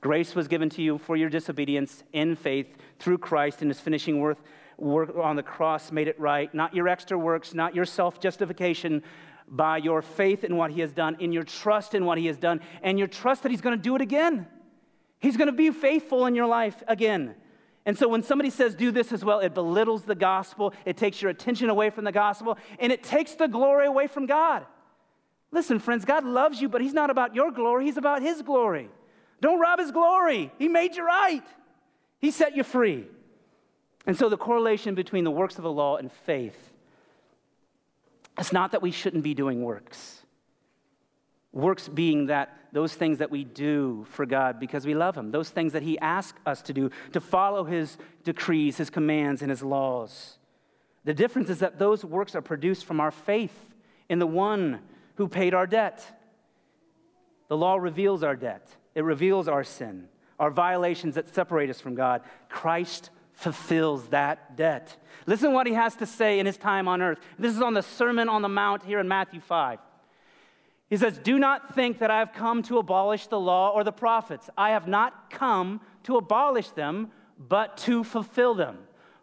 Grace 0.00 0.34
was 0.34 0.48
given 0.48 0.70
to 0.70 0.82
you 0.82 0.98
for 0.98 1.16
your 1.16 1.28
disobedience 1.28 2.04
in 2.12 2.36
faith 2.36 2.66
through 2.98 3.18
Christ 3.18 3.62
and 3.62 3.70
his 3.70 3.80
finishing 3.80 4.20
work, 4.20 4.38
work 4.80 5.14
on 5.16 5.36
the 5.36 5.42
cross 5.42 5.92
made 5.92 6.08
it 6.08 6.18
right. 6.18 6.52
Not 6.54 6.74
your 6.74 6.88
extra 6.88 7.18
works, 7.18 7.54
not 7.54 7.74
your 7.74 7.84
self 7.84 8.20
justification, 8.20 9.02
by 9.50 9.78
your 9.78 10.00
faith 10.00 10.44
in 10.44 10.56
what 10.56 10.70
he 10.70 10.80
has 10.80 10.92
done, 10.92 11.16
in 11.18 11.32
your 11.32 11.42
trust 11.42 11.94
in 11.94 12.04
what 12.04 12.18
he 12.18 12.26
has 12.26 12.38
done, 12.38 12.60
and 12.82 12.98
your 12.98 13.08
trust 13.08 13.42
that 13.42 13.50
he's 13.50 13.60
going 13.60 13.76
to 13.76 13.82
do 13.82 13.96
it 13.96 14.00
again. 14.00 14.46
He's 15.18 15.36
going 15.36 15.48
to 15.48 15.52
be 15.52 15.70
faithful 15.70 16.26
in 16.26 16.34
your 16.34 16.46
life 16.46 16.82
again. 16.86 17.34
And 17.84 17.98
so 17.98 18.08
when 18.08 18.22
somebody 18.22 18.50
says, 18.50 18.74
do 18.74 18.90
this 18.90 19.10
as 19.10 19.24
well, 19.24 19.40
it 19.40 19.54
belittles 19.54 20.04
the 20.04 20.14
gospel, 20.14 20.72
it 20.84 20.96
takes 20.96 21.20
your 21.20 21.30
attention 21.30 21.68
away 21.68 21.90
from 21.90 22.04
the 22.04 22.12
gospel, 22.12 22.56
and 22.78 22.92
it 22.92 23.02
takes 23.02 23.34
the 23.34 23.48
glory 23.48 23.86
away 23.86 24.06
from 24.06 24.26
God. 24.26 24.64
Listen, 25.50 25.78
friends, 25.78 26.04
God 26.04 26.24
loves 26.24 26.60
you, 26.60 26.68
but 26.68 26.80
He's 26.80 26.94
not 26.94 27.10
about 27.10 27.34
your 27.34 27.50
glory, 27.50 27.86
He's 27.86 27.96
about 27.96 28.22
His 28.22 28.42
glory. 28.42 28.88
Don't 29.40 29.58
rob 29.58 29.80
His 29.80 29.90
glory. 29.90 30.52
He 30.58 30.68
made 30.68 30.94
you 30.94 31.04
right, 31.04 31.42
He 32.20 32.30
set 32.30 32.56
you 32.56 32.62
free. 32.62 33.06
And 34.06 34.16
so 34.16 34.28
the 34.28 34.36
correlation 34.36 34.94
between 34.94 35.24
the 35.24 35.30
works 35.30 35.58
of 35.58 35.64
the 35.64 35.72
law 35.72 35.96
and 35.96 36.10
faith 36.10 36.70
it's 38.40 38.52
not 38.52 38.72
that 38.72 38.80
we 38.80 38.90
shouldn't 38.90 39.22
be 39.22 39.34
doing 39.34 39.62
works. 39.62 40.22
Works 41.52 41.88
being 41.88 42.26
that 42.26 42.56
those 42.72 42.94
things 42.94 43.18
that 43.18 43.30
we 43.30 43.44
do 43.44 44.06
for 44.10 44.24
God 44.24 44.58
because 44.58 44.86
we 44.86 44.94
love 44.94 45.16
Him, 45.16 45.30
those 45.30 45.50
things 45.50 45.74
that 45.74 45.82
He 45.82 45.98
asks 45.98 46.38
us 46.46 46.62
to 46.62 46.72
do, 46.72 46.90
to 47.12 47.20
follow 47.20 47.64
His 47.64 47.98
decrees, 48.24 48.78
His 48.78 48.88
commands, 48.88 49.42
and 49.42 49.50
His 49.50 49.62
laws. 49.62 50.38
The 51.04 51.12
difference 51.12 51.50
is 51.50 51.58
that 51.58 51.78
those 51.78 52.04
works 52.04 52.34
are 52.34 52.40
produced 52.40 52.84
from 52.84 53.00
our 53.00 53.10
faith 53.10 53.66
in 54.08 54.18
the 54.20 54.26
one 54.26 54.80
who 55.16 55.28
paid 55.28 55.52
our 55.52 55.66
debt. 55.66 56.04
The 57.48 57.56
law 57.56 57.76
reveals 57.76 58.22
our 58.22 58.36
debt, 58.36 58.68
it 58.94 59.04
reveals 59.04 59.48
our 59.48 59.64
sin, 59.64 60.08
our 60.38 60.50
violations 60.50 61.16
that 61.16 61.34
separate 61.34 61.68
us 61.68 61.80
from 61.80 61.94
God. 61.94 62.22
Christ 62.48 63.10
fulfills 63.40 64.08
that 64.08 64.56
debt. 64.56 64.96
Listen 65.26 65.52
what 65.52 65.66
he 65.66 65.72
has 65.72 65.96
to 65.96 66.06
say 66.06 66.38
in 66.38 66.46
his 66.46 66.58
time 66.58 66.86
on 66.86 67.00
earth. 67.00 67.18
This 67.38 67.54
is 67.54 67.62
on 67.62 67.74
the 67.74 67.82
Sermon 67.82 68.28
on 68.28 68.42
the 68.42 68.48
Mount 68.48 68.82
here 68.82 68.98
in 69.00 69.08
Matthew 69.08 69.40
5. 69.40 69.78
He 70.90 70.96
says, 70.96 71.18
Do 71.18 71.38
not 71.38 71.74
think 71.74 72.00
that 72.00 72.10
I 72.10 72.18
have 72.18 72.34
come 72.34 72.62
to 72.64 72.78
abolish 72.78 73.28
the 73.28 73.40
law 73.40 73.70
or 73.70 73.82
the 73.82 73.92
prophets. 73.92 74.50
I 74.58 74.70
have 74.70 74.86
not 74.86 75.30
come 75.30 75.80
to 76.02 76.16
abolish 76.16 76.68
them, 76.70 77.12
but 77.38 77.78
to 77.78 78.04
fulfill 78.04 78.54
them. 78.54 78.78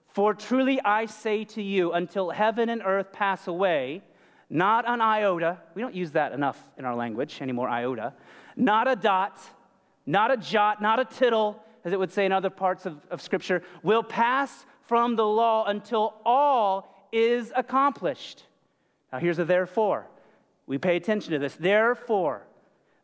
For 0.07 0.33
truly 0.33 0.81
I 0.81 1.05
say 1.05 1.43
to 1.43 1.61
you, 1.61 1.91
until 1.91 2.31
heaven 2.31 2.69
and 2.69 2.81
earth 2.83 3.11
pass 3.11 3.47
away, 3.47 4.01
not 4.49 4.89
an 4.89 4.99
iota, 4.99 5.59
we 5.75 5.81
don't 5.83 5.93
use 5.93 6.11
that 6.13 6.31
enough 6.31 6.59
in 6.77 6.85
our 6.85 6.95
language 6.95 7.39
anymore, 7.39 7.69
iota, 7.69 8.13
not 8.55 8.87
a 8.87 8.95
dot, 8.95 9.37
not 10.07 10.31
a 10.31 10.37
jot, 10.37 10.81
not 10.81 10.99
a 10.99 11.05
tittle, 11.05 11.61
as 11.87 11.93
it 11.93 11.99
would 11.99 12.11
say 12.11 12.25
in 12.25 12.33
other 12.33 12.49
parts 12.49 12.85
of, 12.85 12.97
of 13.09 13.21
Scripture, 13.21 13.63
will 13.81 14.03
pass 14.03 14.65
from 14.81 15.15
the 15.15 15.25
law 15.25 15.63
until 15.65 16.15
all 16.25 17.07
is 17.13 17.53
accomplished. 17.55 18.43
Now, 19.13 19.19
here's 19.19 19.39
a 19.39 19.45
therefore. 19.45 20.05
We 20.65 20.77
pay 20.77 20.97
attention 20.97 21.31
to 21.31 21.39
this. 21.39 21.55
Therefore, 21.55 22.43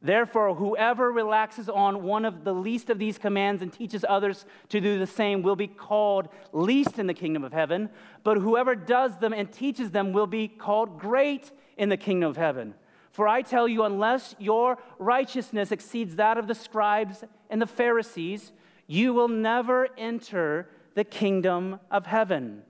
Therefore, 0.02 0.54
whoever 0.54 1.14
relaxes 1.14 1.70
on 1.70 2.04
one 2.04 2.26
of 2.26 2.44
the 2.44 2.54
least 2.54 2.90
of 2.90 3.00
these 3.00 3.18
commands 3.18 3.62
and 3.62 3.72
teaches 3.72 4.04
others 4.10 4.46
to 4.68 4.82
do 4.82 5.00
the 5.00 5.08
same 5.08 5.44
will 5.44 5.56
be 5.56 5.68
called 5.68 6.28
least 6.52 7.00
in 7.00 7.08
the 7.08 7.14
kingdom 7.14 7.46
of 7.46 7.54
heaven, 7.54 7.90
but 8.22 8.36
whoever 8.36 8.76
does 8.76 9.18
them 9.20 9.32
and 9.32 9.50
teaches 9.50 9.92
them 9.92 10.12
will 10.12 10.28
be 10.28 10.50
called 10.50 11.00
great 11.00 11.54
in 11.78 11.88
the 11.88 11.96
kingdom 11.96 12.30
of 12.30 12.36
heaven. 12.36 12.74
For 13.14 13.30
I 13.30 13.44
tell 13.44 13.66
you, 13.66 13.84
unless 13.84 14.36
your 14.40 14.78
righteousness 15.00 15.72
exceeds 15.72 16.18
that 16.18 16.38
of 16.38 16.48
the 16.48 16.56
scribes 16.56 17.24
and 17.50 17.62
the 17.62 17.68
Pharisees, 17.68 18.52
you 18.88 19.14
will 19.14 19.28
never 19.28 19.88
enter 19.98 20.70
the 20.96 21.04
kingdom 21.04 21.80
of 21.90 22.06
heaven. 22.06 22.64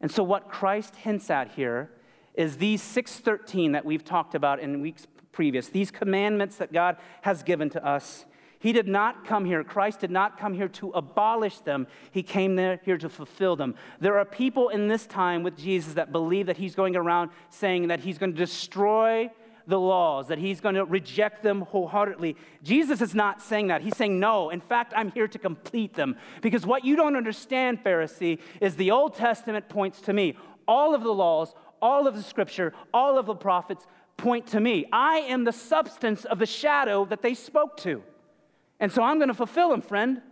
And 0.00 0.10
so, 0.10 0.22
what 0.22 0.48
Christ 0.48 0.96
hints 0.96 1.30
at 1.30 1.52
here 1.52 1.90
is 2.34 2.56
these 2.56 2.82
613 2.82 3.72
that 3.72 3.84
we've 3.84 4.04
talked 4.04 4.34
about 4.34 4.60
in 4.60 4.80
weeks 4.80 5.06
previous, 5.32 5.68
these 5.68 5.90
commandments 5.90 6.56
that 6.56 6.72
God 6.72 6.96
has 7.22 7.42
given 7.42 7.70
to 7.70 7.84
us. 7.84 8.26
He 8.58 8.72
did 8.72 8.86
not 8.86 9.24
come 9.24 9.44
here, 9.44 9.64
Christ 9.64 10.00
did 10.00 10.10
not 10.10 10.38
come 10.38 10.54
here 10.54 10.68
to 10.68 10.90
abolish 10.90 11.58
them. 11.58 11.88
He 12.12 12.22
came 12.22 12.54
there, 12.54 12.80
here 12.84 12.98
to 12.98 13.08
fulfill 13.08 13.56
them. 13.56 13.74
There 13.98 14.18
are 14.18 14.24
people 14.24 14.68
in 14.68 14.86
this 14.86 15.04
time 15.06 15.42
with 15.42 15.56
Jesus 15.56 15.94
that 15.94 16.12
believe 16.12 16.46
that 16.46 16.58
he's 16.58 16.76
going 16.76 16.94
around 16.94 17.30
saying 17.50 17.88
that 17.88 18.00
he's 18.00 18.18
going 18.18 18.32
to 18.32 18.38
destroy 18.38 19.30
the 19.66 19.78
laws, 19.78 20.28
that 20.28 20.38
he's 20.38 20.60
going 20.60 20.74
to 20.74 20.84
reject 20.84 21.42
them 21.42 21.62
wholeheartedly. 21.62 22.36
Jesus 22.62 23.00
is 23.00 23.14
not 23.14 23.40
saying 23.40 23.68
that. 23.68 23.82
He's 23.82 23.96
saying, 23.96 24.18
no, 24.18 24.50
in 24.50 24.60
fact, 24.60 24.92
I'm 24.96 25.10
here 25.10 25.28
to 25.28 25.38
complete 25.38 25.94
them. 25.94 26.16
Because 26.40 26.66
what 26.66 26.84
you 26.84 26.96
don't 26.96 27.16
understand, 27.16 27.82
Pharisee, 27.84 28.38
is 28.60 28.76
the 28.76 28.90
Old 28.90 29.14
Testament 29.14 29.68
points 29.68 30.00
to 30.02 30.12
me. 30.12 30.36
All 30.66 30.94
of 30.94 31.02
the 31.02 31.12
laws, 31.12 31.54
all 31.80 32.06
of 32.06 32.16
the 32.16 32.22
scripture, 32.22 32.72
all 32.92 33.18
of 33.18 33.26
the 33.26 33.34
prophets 33.34 33.86
point 34.16 34.46
to 34.48 34.60
me. 34.60 34.86
I 34.92 35.18
am 35.18 35.44
the 35.44 35.52
substance 35.52 36.24
of 36.24 36.38
the 36.38 36.46
shadow 36.46 37.04
that 37.06 37.22
they 37.22 37.34
spoke 37.34 37.76
to. 37.78 38.02
And 38.78 38.90
so 38.90 39.02
I'm 39.02 39.18
going 39.18 39.28
to 39.28 39.34
fulfill 39.34 39.70
them, 39.70 39.82
friend. 39.82 40.22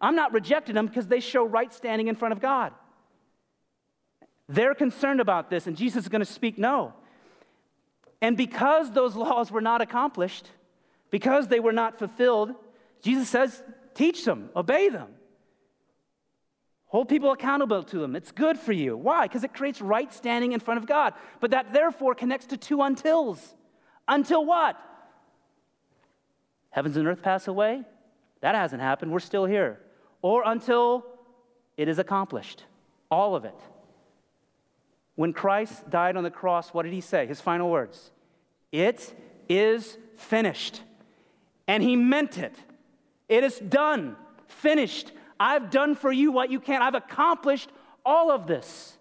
I'm 0.00 0.16
not 0.16 0.32
rejecting 0.32 0.74
them 0.74 0.86
because 0.86 1.08
they 1.08 1.20
show 1.20 1.44
right 1.44 1.72
standing 1.72 2.08
in 2.08 2.16
front 2.16 2.32
of 2.32 2.40
God. 2.40 2.72
They're 4.48 4.74
concerned 4.74 5.20
about 5.20 5.48
this, 5.48 5.66
and 5.66 5.76
Jesus 5.76 6.04
is 6.04 6.08
going 6.08 6.20
to 6.20 6.32
speak 6.32 6.58
no. 6.58 6.94
And 8.22 8.36
because 8.36 8.92
those 8.92 9.16
laws 9.16 9.50
were 9.50 9.60
not 9.60 9.80
accomplished, 9.80 10.48
because 11.10 11.48
they 11.48 11.60
were 11.60 11.72
not 11.72 11.98
fulfilled, 11.98 12.54
Jesus 13.02 13.28
says, 13.28 13.62
teach 13.94 14.24
them, 14.24 14.50
obey 14.54 14.88
them. 14.88 15.08
Hold 16.86 17.08
people 17.08 17.30
accountable 17.30 17.84
to 17.84 17.98
them. 18.00 18.16
It's 18.16 18.32
good 18.32 18.58
for 18.58 18.72
you. 18.72 18.96
Why? 18.96 19.26
Because 19.26 19.44
it 19.44 19.54
creates 19.54 19.80
right 19.80 20.12
standing 20.12 20.52
in 20.52 20.58
front 20.58 20.78
of 20.78 20.86
God. 20.86 21.14
But 21.38 21.52
that 21.52 21.72
therefore 21.72 22.16
connects 22.16 22.46
to 22.46 22.56
two 22.56 22.78
untils. 22.78 23.38
Until 24.08 24.44
what? 24.44 24.76
Heavens 26.70 26.96
and 26.96 27.06
earth 27.06 27.22
pass 27.22 27.46
away? 27.46 27.84
That 28.40 28.56
hasn't 28.56 28.82
happened. 28.82 29.12
We're 29.12 29.20
still 29.20 29.44
here. 29.44 29.78
Or 30.20 30.42
until 30.44 31.06
it 31.76 31.88
is 31.88 32.00
accomplished. 32.00 32.64
All 33.08 33.36
of 33.36 33.44
it. 33.44 33.54
When 35.16 35.32
Christ 35.32 35.90
died 35.90 36.16
on 36.16 36.24
the 36.24 36.30
cross, 36.30 36.70
what 36.70 36.84
did 36.84 36.92
he 36.92 37.00
say? 37.00 37.26
His 37.26 37.40
final 37.40 37.70
words 37.70 38.10
It 38.72 39.14
is 39.48 39.98
finished. 40.16 40.82
And 41.66 41.82
he 41.82 41.94
meant 41.94 42.38
it. 42.38 42.54
It 43.28 43.44
is 43.44 43.58
done, 43.58 44.16
finished. 44.48 45.12
I've 45.38 45.70
done 45.70 45.94
for 45.94 46.10
you 46.10 46.32
what 46.32 46.50
you 46.50 46.58
can't. 46.58 46.82
I've 46.82 46.96
accomplished 46.96 47.70
all 48.04 48.30
of 48.30 48.46
this. 48.46 48.96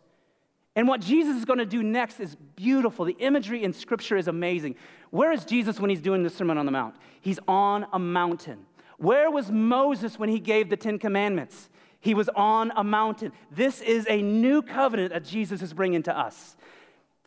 And 0.76 0.88
what 0.88 1.02
Jesus 1.02 1.36
is 1.36 1.46
going 1.46 1.60
to 1.60 1.66
do 1.66 1.82
next 1.82 2.20
is 2.20 2.36
beautiful. 2.56 3.06
The 3.06 3.18
imagery 3.20 3.64
in 3.64 3.74
Scripture 3.74 4.18
is 4.18 4.28
amazing. 4.28 4.76
Where 5.10 5.32
is 5.32 5.44
Jesus 5.44 5.80
when 5.80 5.90
he's 5.90 6.02
doing 6.02 6.24
the 6.24 6.30
Sermon 6.30 6.58
on 6.58 6.66
the 6.66 6.72
Mount? 6.72 6.96
He's 7.22 7.40
on 7.48 7.88
a 7.92 8.00
mountain. 8.00 8.66
Where 8.98 9.32
was 9.32 9.50
Moses 9.50 10.20
when 10.20 10.30
he 10.30 10.40
gave 10.40 10.70
the 10.70 10.78
Ten 10.78 11.00
Commandments? 11.00 11.70
He 12.00 12.14
was 12.14 12.30
on 12.30 12.72
a 12.76 12.84
mountain. 12.84 13.32
This 13.52 13.82
is 13.82 14.06
a 14.10 14.22
new 14.22 14.62
covenant 14.62 15.12
that 15.12 15.26
Jesus 15.26 15.62
is 15.62 15.74
bringing 15.74 16.04
to 16.04 16.18
us. 16.18 16.56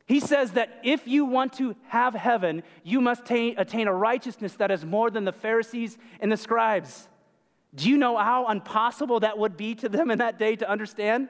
He 0.06 0.18
says 0.20 0.52
that 0.52 0.80
if 0.82 1.06
you 1.06 1.24
want 1.24 1.52
to 1.54 1.76
have 1.88 2.14
heaven, 2.14 2.62
you 2.82 3.00
must 3.00 3.22
attain 3.30 3.88
a 3.88 3.94
righteousness 3.94 4.54
that 4.54 4.70
is 4.70 4.84
more 4.84 5.10
than 5.10 5.24
the 5.24 5.32
Pharisees 5.32 5.96
and 6.20 6.30
the 6.30 6.36
scribes. 6.36 7.08
Do 7.74 7.88
you 7.88 7.96
know 7.96 8.16
how 8.16 8.50
impossible 8.50 9.20
that 9.20 9.38
would 9.38 9.56
be 9.56 9.74
to 9.76 9.88
them 9.88 10.10
in 10.10 10.18
that 10.18 10.38
day 10.38 10.56
to 10.56 10.68
understand? 10.68 11.28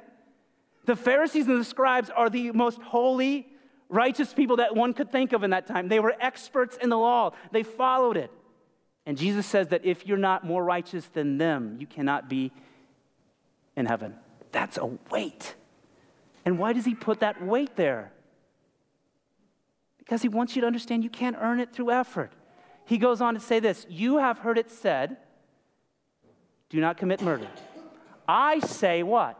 The 0.86 0.96
Pharisees 0.96 1.46
and 1.46 1.60
the 1.60 1.64
scribes 1.64 2.10
are 2.10 2.28
the 2.28 2.50
most 2.52 2.80
holy, 2.82 3.46
righteous 3.88 4.32
people 4.32 4.56
that 4.56 4.74
one 4.74 4.94
could 4.94 5.12
think 5.12 5.32
of 5.32 5.44
in 5.44 5.50
that 5.50 5.66
time. 5.66 5.88
They 5.88 6.00
were 6.00 6.16
experts 6.18 6.76
in 6.76 6.88
the 6.88 6.98
law, 6.98 7.32
they 7.52 7.62
followed 7.62 8.16
it. 8.16 8.30
And 9.04 9.18
Jesus 9.18 9.46
says 9.46 9.68
that 9.68 9.84
if 9.84 10.06
you're 10.06 10.16
not 10.16 10.44
more 10.44 10.64
righteous 10.64 11.06
than 11.06 11.36
them, 11.38 11.76
you 11.78 11.86
cannot 11.86 12.28
be 12.28 12.52
in 13.76 13.86
heaven. 13.86 14.14
That's 14.50 14.78
a 14.78 14.86
weight. 15.10 15.54
And 16.44 16.58
why 16.58 16.72
does 16.72 16.84
he 16.84 16.94
put 16.94 17.20
that 17.20 17.42
weight 17.42 17.76
there? 17.76 18.12
Because 19.98 20.22
he 20.22 20.28
wants 20.28 20.56
you 20.56 20.60
to 20.62 20.66
understand 20.66 21.04
you 21.04 21.10
can't 21.10 21.36
earn 21.40 21.60
it 21.60 21.72
through 21.72 21.90
effort. 21.90 22.32
He 22.84 22.98
goes 22.98 23.20
on 23.20 23.34
to 23.34 23.40
say 23.40 23.60
this 23.60 23.86
You 23.88 24.18
have 24.18 24.38
heard 24.38 24.58
it 24.58 24.70
said, 24.70 25.16
do 26.72 26.80
not 26.80 26.96
commit 26.96 27.20
murder. 27.20 27.46
I 28.26 28.58
say 28.60 29.02
what? 29.02 29.38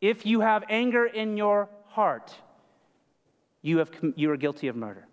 If 0.00 0.24
you 0.24 0.40
have 0.40 0.64
anger 0.70 1.04
in 1.04 1.36
your 1.36 1.68
heart, 1.88 2.34
you, 3.60 3.78
have, 3.78 3.90
you 4.16 4.30
are 4.30 4.38
guilty 4.38 4.68
of 4.68 4.74
murder. 4.74 5.06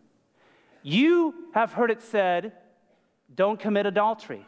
You 0.84 1.34
have 1.54 1.74
heard 1.74 1.92
it 1.92 2.02
said, 2.02 2.54
don't 3.36 3.60
commit 3.60 3.86
adultery. 3.86 4.46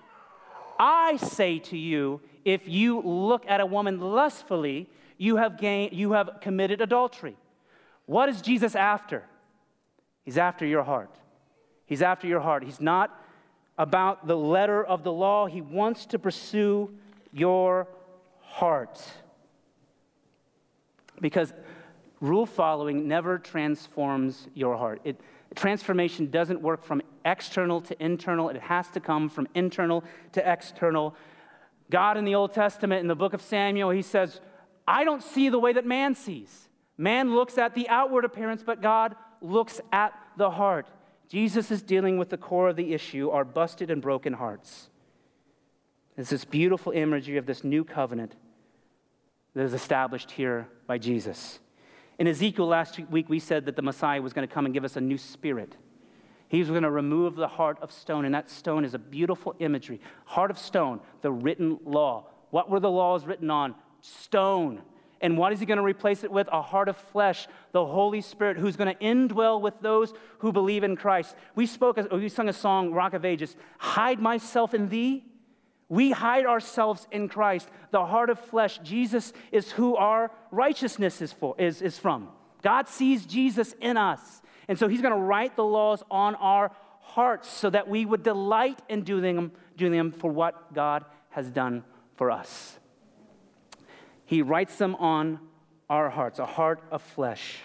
I 0.80 1.18
say 1.18 1.60
to 1.60 1.78
you, 1.78 2.22
if 2.46 2.68
you 2.68 3.02
look 3.02 3.46
at 3.48 3.62
a 3.62 3.66
woman 3.66 4.00
lustfully, 4.00 4.90
you 5.18 5.38
have, 5.38 5.58
gained, 5.58 5.94
you 5.94 6.14
have 6.14 6.40
committed 6.42 6.82
adultery. 6.82 7.36
What 8.06 8.30
is 8.30 8.42
Jesus 8.42 8.76
after? 8.76 9.24
He's 10.24 10.38
after 10.38 10.66
your 10.66 10.84
heart. 10.84 11.16
He's 11.86 12.02
after 12.02 12.28
your 12.28 12.40
heart. 12.40 12.64
He's 12.64 12.82
not 12.82 13.22
about 13.78 14.28
the 14.28 14.38
letter 14.38 14.84
of 14.84 15.04
the 15.04 15.12
law, 15.12 15.48
he 15.48 15.62
wants 15.62 16.06
to 16.08 16.20
pursue 16.20 16.90
your 17.34 17.88
heart. 18.42 19.02
Because 21.20 21.54
rule 22.20 22.46
following 22.46 23.08
never 23.08 23.40
transforms 23.40 24.48
your 24.54 24.78
heart. 24.78 25.02
It, 25.04 25.20
transformation 25.56 26.30
doesn't 26.30 26.62
work 26.62 26.84
from 26.84 27.02
external 27.26 27.82
to 27.82 28.04
internal, 28.04 28.50
it 28.50 28.62
has 28.62 28.88
to 28.90 29.00
come 29.00 29.30
from 29.30 29.48
internal 29.56 30.04
to 30.34 30.52
external. 30.52 31.16
God 31.92 32.18
in 32.18 32.26
the 32.26 32.34
Old 32.34 32.54
Testament, 32.54 33.02
in 33.02 33.08
the 33.08 33.16
book 33.16 33.34
of 33.34 33.42
Samuel, 33.42 33.92
he 33.92 34.02
says, 34.02 34.40
I 34.88 35.04
don't 35.04 35.22
see 35.22 35.50
the 35.50 35.60
way 35.60 35.74
that 35.74 35.86
man 35.86 36.16
sees. 36.16 36.70
Man 36.98 37.36
looks 37.36 37.58
at 37.58 37.76
the 37.76 37.88
outward 37.90 38.26
appearance, 38.26 38.64
but 38.64 38.82
God 38.82 39.16
looks 39.42 39.80
at 39.92 40.14
the 40.38 40.50
heart. 40.50 40.88
Jesus 41.30 41.70
is 41.72 41.82
dealing 41.82 42.18
with 42.18 42.30
the 42.30 42.38
core 42.38 42.70
of 42.70 42.76
the 42.76 42.94
issue 42.94 43.30
our 43.30 43.46
busted 43.46 43.92
and 43.92 44.02
broken 44.02 44.34
hearts. 44.34 44.90
It's 46.18 46.30
this 46.30 46.46
beautiful 46.46 46.92
imagery 46.92 47.38
of 47.38 47.46
this 47.46 47.64
new 47.64 47.84
covenant 47.84 48.36
that 49.54 49.64
is 49.64 49.74
established 49.74 50.32
here 50.32 50.68
by 50.88 50.98
Jesus. 50.98 51.60
In 52.20 52.28
Ezekiel 52.28 52.68
last 52.68 53.00
week, 53.10 53.30
we 53.30 53.40
said 53.40 53.66
that 53.66 53.76
the 53.76 53.82
Messiah 53.82 54.22
was 54.22 54.34
going 54.34 54.48
to 54.48 54.54
come 54.54 54.66
and 54.66 54.74
give 54.74 54.84
us 54.84 54.96
a 54.96 55.02
new 55.02 55.18
spirit. 55.18 55.76
He 56.52 56.60
was 56.60 56.68
going 56.68 56.84
to 56.84 56.92
remove 56.92 57.38
the 57.38 57.48
heart 57.48 57.78
of 57.82 57.94
stone, 57.94 58.26
and 58.26 58.36
that 58.36 58.50
stone 58.50 58.84
is 58.84 58.94
a 58.94 59.00
beautiful 59.00 59.56
imagery. 59.60 60.02
Heart 60.26 60.52
of 60.52 60.58
stone, 60.58 61.00
the 61.22 61.32
written 61.32 61.80
law. 61.86 62.28
What 62.50 62.70
were 62.70 62.82
the 62.82 62.92
laws 62.92 63.26
written 63.26 63.50
on? 63.50 63.74
Stone. 64.02 64.82
And 65.22 65.38
what 65.38 65.54
is 65.54 65.62
he 65.62 65.66
going 65.66 65.78
to 65.78 65.84
replace 65.84 66.26
it 66.26 66.32
with? 66.32 66.50
A 66.52 66.62
heart 66.62 66.90
of 66.90 66.98
flesh, 66.98 67.48
the 67.72 67.86
Holy 67.86 68.20
Spirit, 68.20 68.58
who's 68.58 68.76
going 68.76 68.94
to 68.94 69.02
indwell 69.02 69.62
with 69.62 69.76
those 69.80 70.14
who 70.40 70.52
believe 70.52 70.84
in 70.84 70.98
Christ. 70.98 71.38
We 71.56 71.66
spoke, 71.66 71.98
we 72.12 72.28
sung 72.28 72.50
a 72.50 72.54
song, 72.54 72.92
Rock 72.92 73.14
of 73.14 73.24
Ages, 73.24 73.56
hide 73.78 74.20
myself 74.20 74.74
in 74.74 74.90
thee. 74.90 75.24
We 75.88 76.12
hide 76.12 76.46
ourselves 76.46 77.08
in 77.12 77.30
Christ, 77.30 77.70
the 77.92 78.06
heart 78.06 78.30
of 78.30 78.38
flesh. 78.38 78.78
Jesus 78.84 79.32
is 79.54 79.72
who 79.72 79.96
our 79.96 80.32
righteousness 80.52 81.22
is, 81.22 81.32
for, 81.32 81.56
is, 81.58 81.82
is 81.82 81.98
from. 81.98 82.28
God 82.62 82.90
sees 82.90 83.26
Jesus 83.26 83.74
in 83.80 83.96
us. 83.96 84.41
And 84.72 84.80
so 84.80 84.88
he's 84.88 85.02
going 85.02 85.14
to 85.14 85.20
write 85.20 85.58
the 85.58 85.66
laws 85.66 86.02
on 86.10 86.34
our 86.36 86.72
hearts 87.02 87.50
so 87.50 87.70
that 87.70 87.90
we 87.90 88.06
would 88.06 88.24
delight 88.24 88.82
in 88.88 89.04
doing 89.04 89.36
them, 89.36 89.52
doing 89.76 89.92
them 89.92 90.14
for 90.14 90.32
what 90.32 90.74
God 90.74 91.04
has 91.32 91.52
done 91.52 91.84
for 92.16 92.32
us. 92.32 92.80
He 94.24 94.42
writes 94.42 94.78
them 94.78 94.96
on 94.96 95.42
our 95.90 96.10
hearts, 96.10 96.40
a 96.40 96.46
heart 96.46 96.82
of 96.90 97.02
flesh. 97.02 97.58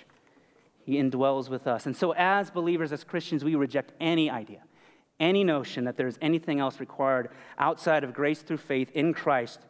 He 0.84 0.96
indwells 0.96 1.48
with 1.48 1.68
us. 1.68 1.86
And 1.86 1.96
so, 1.96 2.12
as 2.12 2.50
believers, 2.50 2.90
as 2.90 3.04
Christians, 3.04 3.44
we 3.44 3.54
reject 3.54 3.92
any 4.00 4.28
idea, 4.28 4.64
any 5.20 5.44
notion 5.44 5.84
that 5.84 5.96
there 5.96 6.08
is 6.08 6.18
anything 6.20 6.58
else 6.58 6.80
required 6.80 7.30
outside 7.56 8.02
of 8.02 8.14
grace 8.14 8.42
through 8.42 8.56
faith 8.56 8.90
in 8.94 9.14
Christ 9.14 9.60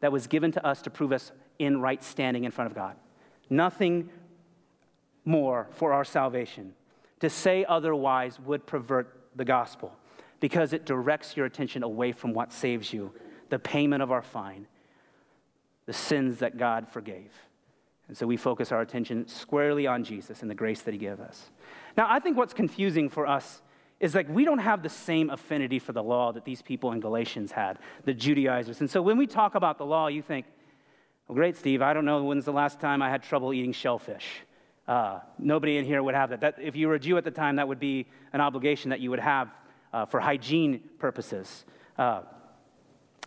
that 0.00 0.10
was 0.10 0.26
given 0.26 0.50
to 0.50 0.66
us 0.66 0.82
to 0.82 0.90
prove 0.90 1.12
us 1.12 1.30
in 1.60 1.80
right 1.80 2.02
standing 2.02 2.42
in 2.42 2.50
front 2.50 2.72
of 2.72 2.74
God. 2.74 2.96
Nothing 3.48 4.10
more 5.26 5.66
for 5.72 5.92
our 5.92 6.04
salvation. 6.04 6.72
To 7.20 7.28
say 7.28 7.66
otherwise 7.68 8.40
would 8.40 8.66
pervert 8.66 9.20
the 9.34 9.44
gospel 9.44 9.92
because 10.40 10.72
it 10.72 10.86
directs 10.86 11.36
your 11.36 11.44
attention 11.44 11.82
away 11.82 12.12
from 12.12 12.32
what 12.32 12.52
saves 12.52 12.92
you 12.92 13.12
the 13.48 13.58
payment 13.58 14.02
of 14.02 14.10
our 14.10 14.22
fine, 14.22 14.66
the 15.86 15.92
sins 15.92 16.38
that 16.38 16.56
God 16.56 16.88
forgave. 16.88 17.32
And 18.08 18.16
so 18.16 18.26
we 18.26 18.36
focus 18.36 18.72
our 18.72 18.80
attention 18.80 19.28
squarely 19.28 19.86
on 19.86 20.04
Jesus 20.04 20.42
and 20.42 20.50
the 20.50 20.54
grace 20.54 20.82
that 20.82 20.92
he 20.92 20.98
gave 20.98 21.20
us. 21.20 21.50
Now, 21.96 22.06
I 22.08 22.20
think 22.20 22.36
what's 22.36 22.54
confusing 22.54 23.08
for 23.08 23.26
us 23.26 23.62
is 23.98 24.14
like 24.14 24.28
we 24.28 24.44
don't 24.44 24.58
have 24.58 24.82
the 24.82 24.88
same 24.88 25.30
affinity 25.30 25.78
for 25.78 25.92
the 25.92 26.02
law 26.02 26.32
that 26.32 26.44
these 26.44 26.60
people 26.60 26.92
in 26.92 27.00
Galatians 27.00 27.52
had, 27.52 27.78
the 28.04 28.14
Judaizers. 28.14 28.80
And 28.80 28.90
so 28.90 29.00
when 29.00 29.16
we 29.16 29.26
talk 29.26 29.54
about 29.54 29.78
the 29.78 29.86
law, 29.86 30.08
you 30.08 30.22
think, 30.22 30.46
well, 31.26 31.34
great, 31.34 31.56
Steve, 31.56 31.82
I 31.82 31.92
don't 31.92 32.04
know 32.04 32.22
when's 32.24 32.44
the 32.44 32.52
last 32.52 32.78
time 32.78 33.02
I 33.02 33.10
had 33.10 33.22
trouble 33.22 33.52
eating 33.52 33.72
shellfish. 33.72 34.42
Uh, 34.86 35.20
nobody 35.38 35.78
in 35.78 35.84
here 35.84 36.02
would 36.02 36.14
have 36.14 36.30
that. 36.30 36.40
that. 36.40 36.56
If 36.60 36.76
you 36.76 36.88
were 36.88 36.94
a 36.94 37.00
Jew 37.00 37.16
at 37.16 37.24
the 37.24 37.30
time, 37.30 37.56
that 37.56 37.66
would 37.66 37.80
be 37.80 38.06
an 38.32 38.40
obligation 38.40 38.90
that 38.90 39.00
you 39.00 39.10
would 39.10 39.20
have 39.20 39.48
uh, 39.92 40.06
for 40.06 40.20
hygiene 40.20 40.80
purposes. 40.98 41.64
Uh, 41.98 42.22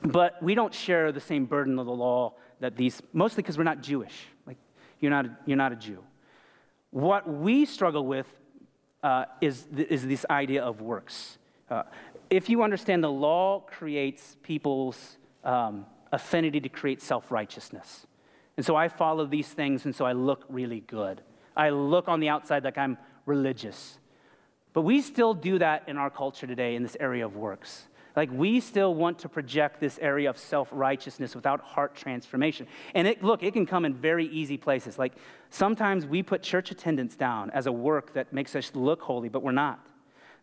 but 0.01 0.41
we 0.41 0.55
don't 0.55 0.73
share 0.73 1.11
the 1.11 1.19
same 1.19 1.45
burden 1.45 1.77
of 1.79 1.85
the 1.85 1.91
law 1.91 2.33
that 2.61 2.77
these, 2.77 3.01
mostly 3.11 3.43
because 3.43 3.57
we're 3.57 3.63
not 3.65 3.81
Jewish. 3.81 4.27
Like, 4.45 4.57
you're 4.99 5.11
not, 5.11 5.25
a, 5.25 5.37
you're 5.45 5.57
not 5.57 5.73
a 5.73 5.75
Jew. 5.75 6.03
What 6.91 7.27
we 7.27 7.65
struggle 7.65 8.05
with 8.05 8.27
uh, 9.03 9.25
is, 9.41 9.67
th- 9.75 9.89
is 9.89 10.07
this 10.07 10.25
idea 10.29 10.63
of 10.63 10.81
works. 10.81 11.37
Uh, 11.69 11.83
if 12.29 12.49
you 12.49 12.63
understand 12.63 13.03
the 13.03 13.11
law 13.11 13.59
creates 13.61 14.37
people's 14.43 15.17
um, 15.43 15.85
affinity 16.11 16.59
to 16.59 16.69
create 16.69 17.01
self 17.01 17.31
righteousness. 17.31 18.05
And 18.57 18.65
so 18.65 18.75
I 18.75 18.89
follow 18.89 19.25
these 19.25 19.47
things, 19.47 19.85
and 19.85 19.95
so 19.95 20.05
I 20.05 20.11
look 20.11 20.43
really 20.49 20.81
good. 20.81 21.21
I 21.59 21.69
look 21.71 22.07
on 22.07 22.19
the 22.19 22.29
outside 22.29 22.63
like 22.63 22.77
I'm 22.77 22.97
religious. 23.25 23.99
But 24.73 24.83
we 24.83 25.01
still 25.01 25.33
do 25.33 25.59
that 25.59 25.79
in 25.89 25.97
our 25.97 26.09
culture 26.09 26.47
today 26.47 26.75
in 26.75 26.83
this 26.83 26.95
area 26.99 27.25
of 27.25 27.35
works. 27.35 27.87
Like 28.15 28.29
we 28.31 28.59
still 28.59 28.95
want 28.95 29.19
to 29.19 29.29
project 29.29 29.79
this 29.79 29.99
area 30.01 30.29
of 30.29 30.37
self-righteousness 30.37 31.35
without 31.35 31.59
heart 31.61 31.95
transformation. 31.95 32.67
And 32.95 33.07
it 33.07 33.23
look, 33.23 33.43
it 33.43 33.53
can 33.53 33.65
come 33.65 33.83
in 33.85 33.93
very 33.93 34.27
easy 34.27 34.57
places. 34.57 34.97
Like 34.97 35.13
sometimes 35.49 36.05
we 36.05 36.23
put 36.23 36.41
church 36.41 36.71
attendance 36.71 37.15
down 37.15 37.49
as 37.51 37.65
a 37.67 37.71
work 37.71 38.13
that 38.13 38.31
makes 38.31 38.55
us 38.55 38.71
look 38.73 39.01
holy, 39.01 39.29
but 39.29 39.43
we're 39.43 39.51
not. 39.51 39.79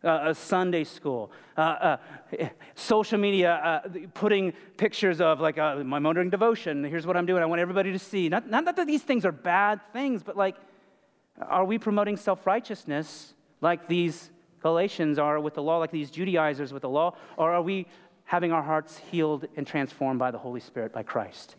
Uh, 0.05 0.31
a 0.31 0.35
Sunday 0.35 0.85
school, 0.85 1.33
uh, 1.57 1.61
uh, 1.61 1.97
social 2.75 3.19
media, 3.19 3.55
uh, 3.55 3.89
putting 4.13 4.53
pictures 4.77 5.21
of 5.21 5.41
like 5.41 5.59
uh, 5.59 5.83
my 5.83 5.99
morning 5.99 6.31
devotion. 6.31 6.85
Here's 6.85 7.07
what 7.07 7.17
I'm 7.17 7.27
doing. 7.27 7.43
I 7.43 7.47
want 7.47 7.61
everybody 7.61 7.93
to 7.93 7.99
see. 7.99 8.29
Not, 8.29 8.49
not 8.49 8.65
that 8.77 8.87
these 8.87 9.03
things 9.03 9.25
are 9.25 9.33
bad 9.33 9.81
things, 9.93 10.23
but 10.23 10.37
like, 10.37 10.57
are 11.41 11.65
we 11.65 11.79
promoting 11.79 12.17
self 12.17 12.47
righteousness 12.47 13.35
like 13.61 13.89
these 13.89 14.31
Galatians 14.61 15.19
are 15.19 15.39
with 15.39 15.55
the 15.55 15.63
law, 15.63 15.79
like 15.79 15.91
these 15.91 16.11
Judaizers 16.11 16.73
with 16.73 16.83
the 16.83 16.89
law, 16.89 17.15
or 17.37 17.53
are 17.53 17.63
we 17.63 17.87
having 18.25 18.53
our 18.53 18.63
hearts 18.63 18.99
healed 18.99 19.47
and 19.57 19.67
transformed 19.67 20.19
by 20.19 20.31
the 20.31 20.39
Holy 20.39 20.61
Spirit, 20.61 20.93
by 20.93 21.03
Christ? 21.03 21.57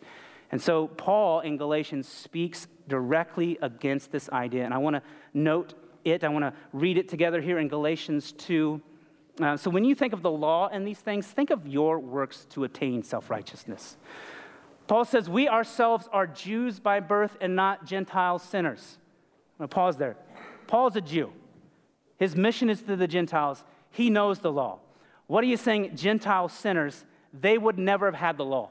And 0.50 0.60
so 0.60 0.88
Paul 0.88 1.40
in 1.40 1.56
Galatians 1.56 2.08
speaks 2.08 2.66
directly 2.88 3.58
against 3.62 4.12
this 4.12 4.28
idea. 4.30 4.64
And 4.64 4.74
I 4.74 4.78
want 4.78 4.96
to 4.96 5.02
note 5.34 5.74
it, 6.04 6.24
I 6.24 6.28
want 6.28 6.44
to 6.44 6.52
read 6.72 6.96
it 6.96 7.08
together 7.08 7.40
here 7.40 7.58
in 7.58 7.68
Galatians 7.68 8.32
2. 8.32 8.80
Uh, 9.40 9.56
so 9.56 9.70
when 9.70 9.84
you 9.84 9.94
think 9.94 10.12
of 10.12 10.22
the 10.22 10.30
law 10.30 10.68
and 10.68 10.86
these 10.86 10.98
things, 10.98 11.26
think 11.26 11.50
of 11.50 11.66
your 11.66 11.98
works 11.98 12.46
to 12.50 12.64
attain 12.64 13.02
self 13.02 13.30
righteousness. 13.30 13.96
Paul 14.86 15.04
says, 15.04 15.28
We 15.28 15.48
ourselves 15.48 16.08
are 16.12 16.26
Jews 16.26 16.80
by 16.80 17.00
birth 17.00 17.36
and 17.40 17.54
not 17.54 17.84
Gentile 17.84 18.38
sinners. 18.38 18.98
I'm 19.58 19.64
going 19.64 19.68
to 19.68 19.74
pause 19.74 19.96
there. 19.96 20.16
Paul's 20.68 20.94
a 20.94 21.00
Jew. 21.00 21.32
His 22.18 22.36
mission 22.36 22.70
is 22.70 22.82
to 22.82 22.94
the 22.94 23.08
Gentiles. 23.08 23.64
He 23.90 24.08
knows 24.08 24.38
the 24.38 24.52
law. 24.52 24.78
What 25.26 25.42
are 25.42 25.48
you 25.48 25.56
saying, 25.56 25.96
Gentile 25.96 26.48
sinners? 26.48 27.04
They 27.32 27.58
would 27.58 27.78
never 27.78 28.06
have 28.06 28.14
had 28.14 28.36
the 28.36 28.44
law. 28.44 28.70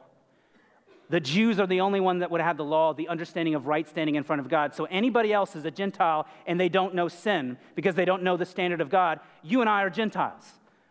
The 1.09 1.19
Jews 1.19 1.59
are 1.59 1.67
the 1.67 1.81
only 1.81 1.99
one 1.99 2.19
that 2.19 2.31
would 2.31 2.41
have 2.41 2.47
had 2.47 2.57
the 2.57 2.65
law, 2.65 2.93
the 2.93 3.07
understanding 3.07 3.55
of 3.55 3.67
right 3.67 3.87
standing 3.87 4.15
in 4.15 4.23
front 4.23 4.41
of 4.41 4.49
God. 4.49 4.75
So 4.75 4.85
anybody 4.85 5.31
else 5.31 5.55
is 5.55 5.63
a 5.65 5.71
Gentile 5.71 6.27
and 6.45 6.59
they 6.59 6.67
don't 6.69 6.95
know 6.95 7.07
sin 7.07 7.57
because 7.75 7.95
they 7.95 8.05
don't 8.05 8.23
know 8.23 8.35
the 8.35 8.45
standard 8.45 8.81
of 8.81 8.89
God. 8.89 9.19
You 9.41 9.61
and 9.61 9.69
I 9.69 9.83
are 9.83 9.89
Gentiles. 9.89 10.45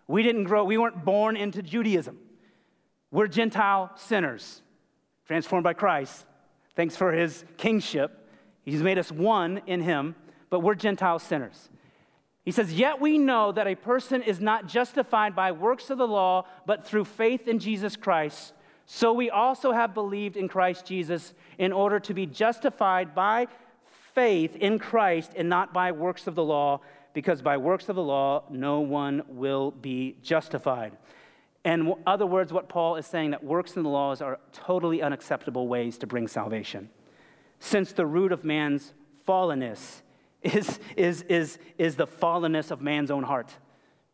We 0.09 0.23
didn't 0.23 0.45
grow, 0.45 0.65
we 0.65 0.79
weren't 0.79 1.05
born 1.05 1.37
into 1.37 1.63
Judaism. 1.63 2.19
We're 3.11 3.27
Gentile 3.27 3.91
sinners, 3.97 4.63
transformed 5.27 5.65
by 5.65 5.75
Christ. 5.75 6.25
Thanks 6.75 6.97
for 6.97 7.13
his 7.13 7.45
kingship. 7.57 8.26
He's 8.67 8.83
made 8.83 8.99
us 8.99 9.13
one 9.13 9.63
in 9.67 9.81
him, 9.81 10.17
but 10.51 10.61
we're 10.61 10.75
Gentile 10.75 11.21
sinners. 11.21 11.71
He 12.45 12.51
says, 12.51 12.73
Yet 12.73 13.01
we 13.01 13.17
know 13.17 13.53
that 13.53 13.67
a 13.67 13.77
person 13.77 14.23
is 14.23 14.41
not 14.41 14.67
justified 14.67 15.35
by 15.37 15.53
works 15.53 15.89
of 15.89 15.99
the 15.99 16.07
law, 16.07 16.47
but 16.67 16.85
through 16.85 17.05
faith 17.05 17.47
in 17.47 17.61
Jesus 17.61 17.97
Christ. 17.97 18.53
So 18.85 19.13
we 19.13 19.31
also 19.31 19.73
have 19.73 19.95
believed 19.95 20.37
in 20.37 20.49
Christ 20.49 20.85
Jesus 20.85 21.33
in 21.59 21.73
order 21.73 22.01
to 22.01 22.13
be 22.13 22.27
justified 22.27 23.15
by 23.15 23.47
faith 24.15 24.57
in 24.57 24.79
Christ 24.79 25.33
and 25.37 25.49
not 25.49 25.73
by 25.73 25.93
works 25.93 26.27
of 26.27 26.35
the 26.35 26.45
law, 26.45 26.81
because 27.15 27.43
by 27.43 27.57
works 27.57 27.89
of 27.89 27.95
the 27.97 28.03
law 28.03 28.45
no 28.51 28.81
one 28.81 29.23
will 29.29 29.71
be 29.71 30.17
justified. 30.23 30.97
In 31.65 31.95
other 32.07 32.27
words, 32.27 32.53
what 32.53 32.69
Paul 32.69 32.97
is 32.97 33.07
saying 33.07 33.31
that 33.31 33.43
works 33.43 33.77
in 33.77 33.83
the 33.85 33.89
laws 33.89 34.21
are 34.21 34.39
totally 34.53 35.03
unacceptable 35.03 35.69
ways 35.69 35.99
to 35.99 36.07
bring 36.07 36.29
salvation. 36.29 36.91
Since 37.59 37.93
the 37.93 38.07
root 38.07 38.33
of 38.33 38.45
man's 38.45 38.93
fallenness 39.27 40.03
is, 40.43 40.79
is, 40.97 41.23
is, 41.23 41.59
is 41.79 41.97
the 41.97 42.07
fallenness 42.07 42.71
of 42.71 42.81
man's 42.81 43.11
own 43.11 43.23
heart. 43.23 43.53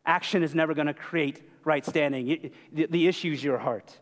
Action 0.07 0.43
is 0.43 0.55
never 0.55 0.75
going 0.75 0.87
to 0.87 0.95
create 0.95 1.43
right 1.65 1.85
standing. 1.85 2.51
The, 2.73 3.07
issue 3.07 3.33
is 3.33 3.45
your 3.45 3.59
heart. 3.59 3.99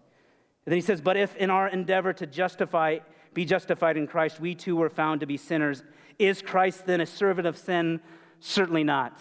And 0.65 0.73
then 0.73 0.77
he 0.77 0.83
says, 0.83 1.01
But 1.01 1.17
if 1.17 1.37
in 1.37 1.51
our 1.51 1.69
endeavor 1.69 2.13
to 2.15 2.27
justify, 2.27 2.99
be 3.35 3.45
justified 3.45 3.97
in 3.97 4.07
Christ, 4.07 4.41
we 4.41 4.55
too 4.55 4.77
were 4.77 4.89
found 4.89 5.21
to 5.21 5.27
be 5.27 5.37
sinners, 5.37 5.83
is 6.19 6.43
Christ 6.43 6.87
then 6.87 7.01
a 7.01 7.07
servant 7.07 7.47
of 7.47 7.57
sin? 7.57 8.01
Certainly 8.41 8.85
not. 8.85 9.19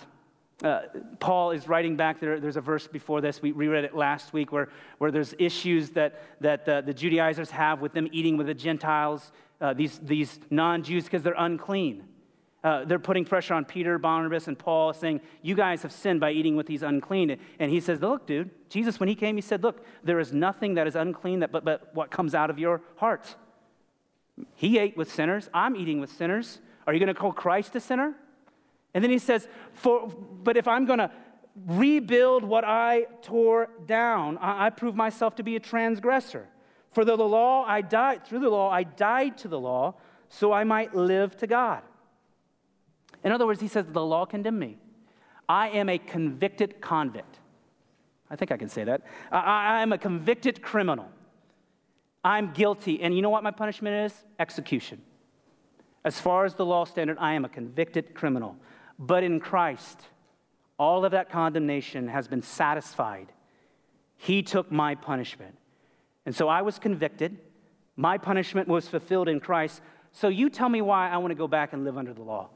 Uh, 0.64 0.82
Paul 1.20 1.52
is 1.52 1.70
writing 1.70 1.96
back 1.96 2.20
there. 2.20 2.40
There's 2.40 2.58
a 2.58 2.62
verse 2.62 2.88
before 2.88 3.22
this. 3.22 3.42
We 3.42 3.54
reread 3.54 3.86
it 3.86 3.96
last 3.96 4.34
week 4.34 4.52
where, 4.52 4.68
where 4.98 5.10
there's 5.10 5.34
issues 5.40 5.92
that, 5.92 6.22
that 6.42 6.66
the, 6.66 6.84
the 6.86 6.94
Judaizers 6.94 7.50
have 7.52 7.80
with 7.80 7.94
them 7.94 8.10
eating 8.12 8.36
with 8.36 8.48
the 8.48 8.54
Gentiles, 8.54 9.32
uh, 9.62 9.74
these, 9.74 10.00
these 10.00 10.40
non 10.50 10.84
Jews, 10.84 11.06
because 11.06 11.24
they're 11.24 11.34
unclean. 11.38 12.04
Uh, 12.62 12.84
they're 12.84 13.00
putting 13.00 13.24
pressure 13.24 13.54
on 13.54 13.64
Peter, 13.64 13.98
Barnabas, 13.98 14.48
and 14.48 14.60
Paul, 14.60 14.94
saying, 14.94 15.22
You 15.42 15.56
guys 15.56 15.82
have 15.84 15.94
sinned 15.94 16.20
by 16.20 16.32
eating 16.32 16.58
with 16.58 16.68
these 16.68 16.84
unclean. 16.84 17.38
And 17.58 17.72
he 17.72 17.80
says, 17.80 18.02
Look, 18.02 18.28
dude, 18.28 18.50
Jesus, 18.70 19.00
when 19.00 19.08
he 19.08 19.16
came, 19.16 19.36
he 19.36 19.42
said, 19.42 19.64
Look, 19.64 19.86
there 20.04 20.20
is 20.20 20.34
nothing 20.34 20.74
that 20.74 20.86
is 20.86 20.96
unclean 20.96 21.40
that, 21.40 21.52
but, 21.52 21.64
but 21.64 21.94
what 21.94 22.12
comes 22.12 22.36
out 22.36 22.50
of 22.50 22.60
your 22.60 22.82
heart. 22.98 23.36
He 24.56 24.78
ate 24.78 24.98
with 24.98 25.12
sinners. 25.12 25.50
I'm 25.54 25.76
eating 25.76 26.00
with 26.00 26.12
sinners. 26.12 26.60
Are 26.86 26.94
you 26.94 27.00
going 27.00 27.08
to 27.08 27.14
call 27.14 27.32
Christ 27.32 27.76
a 27.76 27.80
sinner? 27.80 28.14
And 28.94 29.04
then 29.04 29.12
he 29.12 29.20
says, 29.20 29.48
For, 29.74 30.08
But 30.08 30.58
if 30.58 30.68
I'm 30.68 30.86
going 30.86 31.00
to 31.00 31.12
rebuild 31.66 32.44
what 32.44 32.66
I 32.66 33.06
tore 33.22 33.70
down, 33.86 34.38
I, 34.38 34.68
I 34.68 34.70
prove 34.70 34.96
myself 34.96 35.36
to 35.36 35.44
be 35.44 35.56
a 35.56 35.60
transgressor. 35.62 36.48
For 36.92 37.06
the 37.06 37.16
law, 37.16 37.66
I 37.66 37.82
died, 37.82 38.26
through 38.26 38.40
the 38.40 38.50
law, 38.50 38.70
I 38.72 38.84
died 38.84 39.38
to 39.40 39.48
the 39.48 39.60
law, 39.60 39.96
so 40.30 40.52
I 40.52 40.64
might 40.64 40.96
live 40.96 41.38
to 41.38 41.48
God. 41.48 41.84
In 43.24 43.32
other 43.32 43.46
words, 43.46 43.62
he 43.62 43.68
says, 43.68 43.86
The 43.86 44.06
law 44.06 44.26
condemned 44.26 44.60
me. 44.60 44.78
I 45.48 45.70
am 45.70 45.90
a 45.90 45.98
convicted 45.98 46.82
convict. 46.82 47.40
I 48.30 48.36
think 48.36 48.52
I 48.52 48.58
can 48.58 48.70
say 48.70 48.84
that. 48.84 49.02
I, 49.32 49.82
am 49.82 49.92
a 49.92 49.98
convicted 49.98 50.62
criminal. 50.62 51.10
I'm 52.24 52.54
guilty. 52.54 53.02
And 53.02 53.16
you 53.16 53.22
know 53.22 53.32
what 53.32 53.44
my 53.44 53.52
punishment 53.52 54.12
is? 54.12 54.26
Execution. 54.38 55.02
As 56.06 56.20
far 56.20 56.46
as 56.46 56.54
the 56.54 56.66
law 56.66 56.86
standard, 56.86 57.18
I 57.20 57.34
am 57.34 57.46
a 57.46 57.50
convicted 57.50 58.14
criminal. 58.14 58.56
But 59.00 59.24
in 59.24 59.40
Christ, 59.40 60.00
all 60.78 61.04
of 61.04 61.12
that 61.12 61.30
condemnation 61.30 62.08
has 62.08 62.28
been 62.28 62.44
satisfied. 62.44 63.32
He 64.18 64.44
took 64.44 64.72
my 64.72 64.96
punishment. 64.96 65.58
And 66.30 66.36
so 66.36 66.48
I 66.48 66.62
was 66.62 66.78
convicted. 66.78 67.40
My 67.96 68.20
punishment 68.20 68.68
was 68.68 68.88
fulfilled 68.88 69.28
in 69.28 69.40
Christ. 69.40 69.82
So 70.12 70.28
you 70.28 70.52
tell 70.52 70.70
me 70.70 70.80
why 70.80 71.10
I 71.10 71.18
want 71.18 71.32
to 71.32 71.36
go 71.36 71.48
back 71.48 71.74
and 71.74 71.84
live 71.84 71.98
under 71.98 72.14
the 72.14 72.22
law. 72.22 72.52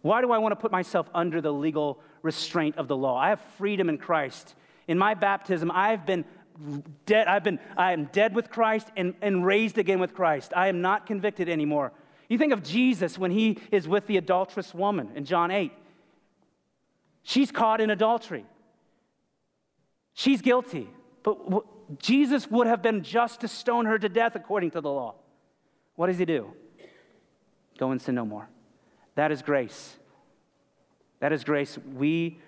Why 0.00 0.22
do 0.22 0.32
I 0.32 0.38
want 0.38 0.52
to 0.52 0.56
put 0.56 0.72
myself 0.72 1.10
under 1.14 1.42
the 1.42 1.52
legal 1.52 2.00
restraint 2.22 2.78
of 2.78 2.88
the 2.88 2.96
law? 2.96 3.18
I 3.18 3.28
have 3.28 3.42
freedom 3.58 3.90
in 3.90 3.98
Christ. 3.98 4.54
In 4.86 4.96
my 4.96 5.12
baptism, 5.12 5.70
I've 5.70 6.06
been 6.06 6.24
dead. 7.04 7.28
I've 7.28 7.44
been, 7.44 7.58
I 7.76 7.92
am 7.92 8.06
dead 8.06 8.34
with 8.34 8.48
Christ 8.48 8.88
and, 8.96 9.12
and 9.20 9.44
raised 9.44 9.76
again 9.76 10.00
with 10.00 10.14
Christ. 10.14 10.54
I 10.56 10.68
am 10.68 10.80
not 10.80 11.04
convicted 11.04 11.50
anymore. 11.50 11.92
You 12.30 12.38
think 12.38 12.54
of 12.54 12.62
Jesus 12.62 13.18
when 13.18 13.30
he 13.30 13.58
is 13.70 13.86
with 13.86 14.06
the 14.06 14.16
adulterous 14.16 14.72
woman 14.72 15.10
in 15.14 15.26
John 15.26 15.50
8. 15.50 15.70
She's 17.24 17.52
caught 17.52 17.82
in 17.82 17.90
adultery. 17.90 18.46
She's 20.14 20.40
guilty. 20.40 20.88
But 21.22 21.66
Jesus 21.98 22.50
would 22.50 22.66
have 22.66 22.82
been 22.82 23.02
just 23.02 23.40
to 23.40 23.48
stone 23.48 23.86
her 23.86 23.98
to 23.98 24.08
death 24.08 24.34
according 24.34 24.72
to 24.72 24.80
the 24.80 24.90
law. 24.90 25.14
What 25.96 26.08
does 26.08 26.18
he 26.18 26.24
do? 26.24 26.52
Go 27.78 27.90
and 27.90 28.00
sin 28.00 28.14
no 28.14 28.24
more. 28.24 28.48
That 29.14 29.32
is 29.32 29.42
grace. 29.42 29.96
That 31.20 31.32
is 31.32 31.44
grace. 31.44 31.78
We 31.94 32.38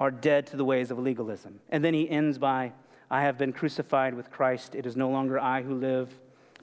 are 0.00 0.10
dead 0.10 0.46
to 0.48 0.56
the 0.56 0.64
ways 0.64 0.90
of 0.90 0.98
legalism. 0.98 1.60
And 1.68 1.84
then 1.84 1.94
he 1.94 2.08
ends 2.08 2.38
by, 2.38 2.72
I 3.10 3.22
have 3.22 3.38
been 3.38 3.52
crucified 3.52 4.14
with 4.14 4.30
Christ. 4.30 4.74
It 4.74 4.86
is 4.86 4.96
no 4.96 5.10
longer 5.10 5.38
I 5.38 5.62
who 5.62 5.74
live, 5.74 6.12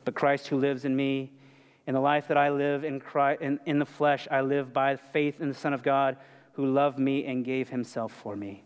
but 0.04 0.14
Christ 0.14 0.48
who 0.48 0.58
lives 0.58 0.84
in 0.84 0.96
me. 0.96 1.32
In 1.88 1.94
the 1.94 2.02
life 2.02 2.28
that 2.28 2.38
I 2.38 2.50
live 2.50 2.84
in, 2.84 3.00
Christ, 3.00 3.42
in, 3.42 3.60
in 3.66 3.80
the 3.80 3.86
flesh, 3.86 4.28
I 4.30 4.42
live 4.42 4.74
by 4.74 4.98
faith 4.98 5.40
in 5.40 5.48
the 5.48 5.54
Son 5.54 5.72
of 5.72 5.84
God 5.84 6.18
who 6.54 6.66
loved 6.66 7.00
me 7.00 7.26
and 7.26 7.46
gave 7.46 7.70
himself 7.70 8.12
for 8.12 8.36
me. 8.36 8.65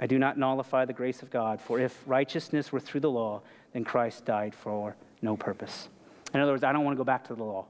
I 0.00 0.06
do 0.06 0.18
not 0.18 0.38
nullify 0.38 0.86
the 0.86 0.94
grace 0.94 1.20
of 1.20 1.30
God, 1.30 1.60
for 1.60 1.78
if 1.78 2.02
righteousness 2.06 2.72
were 2.72 2.80
through 2.80 3.00
the 3.00 3.10
law, 3.10 3.42
then 3.74 3.84
Christ 3.84 4.24
died 4.24 4.54
for 4.54 4.96
no 5.20 5.36
purpose. 5.36 5.90
In 6.32 6.40
other 6.40 6.52
words, 6.52 6.64
I 6.64 6.72
don't 6.72 6.84
want 6.84 6.96
to 6.96 6.98
go 6.98 7.04
back 7.04 7.24
to 7.28 7.34
the 7.34 7.44
law. 7.44 7.66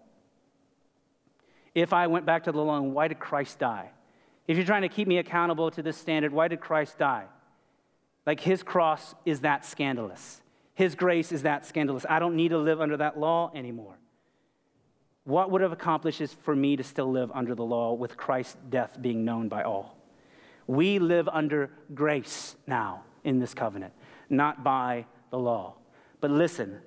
If 1.74 1.92
I 1.92 2.06
went 2.06 2.26
back 2.26 2.44
to 2.44 2.52
the 2.52 2.60
law, 2.62 2.80
why 2.80 3.08
did 3.08 3.18
Christ 3.18 3.58
die? 3.58 3.90
If 4.46 4.56
you're 4.56 4.66
trying 4.66 4.82
to 4.82 4.88
keep 4.88 5.08
me 5.08 5.18
accountable 5.18 5.72
to 5.72 5.82
this 5.82 5.96
standard, 5.96 6.32
why 6.32 6.46
did 6.46 6.60
Christ 6.60 6.98
die? 6.98 7.24
Like 8.26 8.38
his 8.38 8.62
cross 8.62 9.14
is 9.24 9.40
that 9.40 9.64
scandalous. 9.64 10.40
His 10.74 10.94
grace 10.94 11.32
is 11.32 11.42
that 11.42 11.66
scandalous. 11.66 12.06
I 12.08 12.20
don't 12.20 12.36
need 12.36 12.50
to 12.50 12.58
live 12.58 12.80
under 12.80 12.96
that 12.98 13.18
law 13.18 13.50
anymore. 13.56 13.98
What 15.24 15.50
would 15.50 15.62
have 15.62 15.72
accomplished 15.72 16.20
is 16.20 16.32
for 16.32 16.54
me 16.54 16.76
to 16.76 16.84
still 16.84 17.10
live 17.10 17.30
under 17.32 17.56
the 17.56 17.64
law 17.64 17.92
with 17.92 18.16
Christ's 18.16 18.56
death 18.68 18.96
being 19.00 19.24
known 19.24 19.48
by 19.48 19.64
all. 19.64 19.99
We 20.70 21.00
live 21.00 21.28
under 21.28 21.68
grace 21.94 22.54
now 22.64 23.02
in 23.24 23.40
this 23.40 23.54
covenant, 23.54 23.92
not 24.28 24.62
by 24.62 25.06
the 25.30 25.36
law. 25.36 25.74
But 26.20 26.30
listen, 26.30 26.80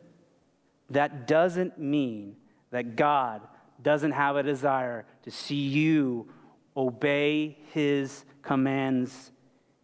that 0.90 1.28
doesn't 1.28 1.78
mean 1.78 2.38
that 2.72 2.96
God 2.96 3.42
doesn't 3.82 4.14
have 4.14 4.38
a 4.38 4.44
desire 4.44 5.06
to 5.24 5.32
see 5.32 5.68
you 5.68 6.30
obey 6.78 7.58
his 7.74 8.24
commands. 8.42 9.34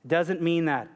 It 0.05 0.07
Doesn't 0.07 0.41
mean 0.41 0.63
that. 0.65 0.87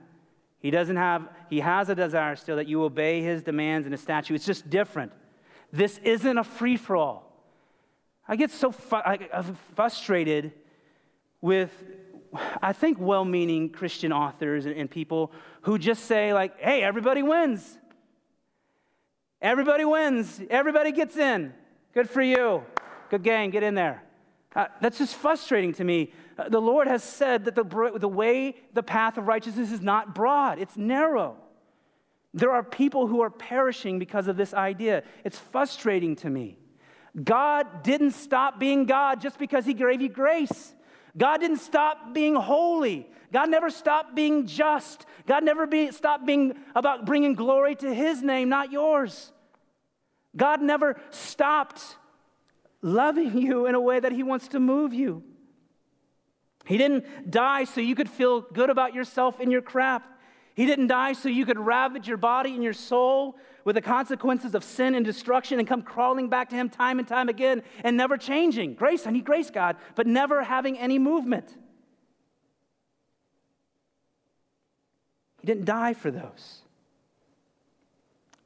He 0.60 0.72
doesn't 0.72 0.96
have, 0.96 1.28
he 1.50 1.60
has 1.60 1.90
a 1.90 1.96
desire 1.96 2.38
still 2.38 2.56
that 2.56 2.70
you 2.70 2.84
obey 2.84 3.22
his 3.22 3.44
demands 3.44 3.86
and 3.86 3.92
his 3.92 4.00
statutes. 4.00 4.38
It's 4.38 4.46
just 4.46 4.70
different. 4.70 5.12
This 5.74 5.98
isn't 6.06 6.38
a 6.38 6.44
free 6.46 6.78
for 6.78 6.96
all. 6.96 7.34
I 8.26 8.38
get 8.38 8.50
so 8.50 8.72
fu- 8.72 8.96
I, 8.96 9.28
uh, 9.34 9.44
frustrated 9.76 10.54
with, 11.42 11.74
I 12.62 12.74
think, 12.74 12.98
well 13.00 13.26
meaning 13.26 13.70
Christian 13.70 14.12
authors 14.12 14.66
and, 14.66 14.76
and 14.76 14.90
people 14.90 15.32
who 15.62 15.78
just 15.78 16.06
say, 16.06 16.34
like, 16.34 16.60
hey, 16.60 16.84
everybody 16.84 17.22
wins. 17.22 17.78
Everybody 19.42 19.86
wins. 19.86 20.42
Everybody 20.50 20.92
gets 20.92 21.18
in. 21.18 21.54
Good 21.94 22.10
for 22.10 22.22
you. 22.22 22.64
Good 23.10 23.24
gang, 23.24 23.50
get 23.50 23.64
in 23.64 23.76
there. 23.76 24.04
Uh, 24.56 24.68
that's 24.82 24.98
just 24.98 25.16
frustrating 25.16 25.74
to 25.74 25.84
me. 25.84 26.14
Uh, 26.38 26.50
the 26.50 26.62
Lord 26.62 26.88
has 26.88 27.04
said 27.04 27.46
that 27.46 27.56
the, 27.56 27.64
the 28.00 28.08
way, 28.08 28.56
the 28.74 28.84
path 28.84 29.18
of 29.18 29.28
righteousness 29.28 29.72
is 29.72 29.82
not 29.82 30.16
broad, 30.16 30.60
it's 30.60 30.78
narrow. 30.78 31.38
There 32.34 32.52
are 32.52 32.64
people 32.64 33.08
who 33.08 33.22
are 33.22 33.30
perishing 33.30 34.00
because 34.00 34.28
of 34.28 34.38
this 34.38 34.54
idea. 34.54 35.04
It's 35.24 35.38
frustrating 35.38 36.16
to 36.18 36.30
me. 36.30 36.58
God 37.22 37.84
didn't 37.84 38.12
stop 38.12 38.60
being 38.60 38.86
God 38.86 39.22
just 39.22 39.38
because 39.38 39.66
He 39.66 39.74
gave 39.74 40.02
you 40.02 40.10
grace. 40.10 40.74
God 41.18 41.38
didn't 41.40 41.60
stop 41.60 42.14
being 42.14 42.36
holy. 42.36 43.08
God 43.32 43.50
never 43.50 43.70
stopped 43.70 44.16
being 44.16 44.48
just. 44.48 45.06
God 45.26 45.44
never 45.44 45.68
be, 45.68 45.92
stopped 45.92 46.26
being 46.26 46.56
about 46.76 47.06
bringing 47.06 47.34
glory 47.34 47.76
to 47.76 47.94
His 47.94 48.22
name, 48.22 48.50
not 48.50 48.72
yours. 48.72 49.32
God 50.36 50.62
never 50.62 51.00
stopped 51.10 51.98
loving 52.82 53.38
you 53.42 53.66
in 53.66 53.76
a 53.76 53.82
way 53.82 54.00
that 54.00 54.12
He 54.12 54.24
wants 54.24 54.50
to 54.50 54.60
move 54.60 54.94
you. 54.94 55.24
He 56.66 56.78
didn't 56.78 57.30
die 57.30 57.66
so 57.66 57.82
you 57.82 57.96
could 57.96 58.10
feel 58.10 58.42
good 58.42 58.70
about 58.70 58.94
yourself 58.94 59.40
in 59.40 59.52
your 59.52 59.62
crap. 59.62 60.08
He 60.56 60.66
didn't 60.66 60.88
die 60.88 61.14
so 61.14 61.30
you 61.30 61.46
could 61.46 61.60
ravage 61.60 62.08
your 62.08 62.18
body 62.18 62.54
and 62.54 62.64
your 62.64 62.74
soul 62.74 63.36
with 63.66 63.76
the 63.76 63.82
consequences 63.82 64.54
of 64.54 64.64
sin 64.64 64.94
and 64.94 65.06
destruction 65.06 65.60
and 65.60 65.68
come 65.68 65.82
crawling 65.82 66.30
back 66.30 66.50
to 66.50 66.56
Him 66.56 66.70
time 66.70 67.00
and 67.00 67.08
time 67.08 67.30
again 67.30 67.64
and 67.84 67.98
never 67.98 68.18
changing. 68.18 68.76
Grace, 68.76 69.08
I 69.08 69.12
need 69.12 69.26
grace, 69.26 69.50
God, 69.50 69.78
but 69.96 70.06
never 70.06 70.44
having 70.44 70.78
any 70.78 71.00
movement. 71.00 71.56
He 75.42 75.48
didn't 75.48 75.66
die 75.66 75.94
for 75.94 76.12
those. 76.12 76.62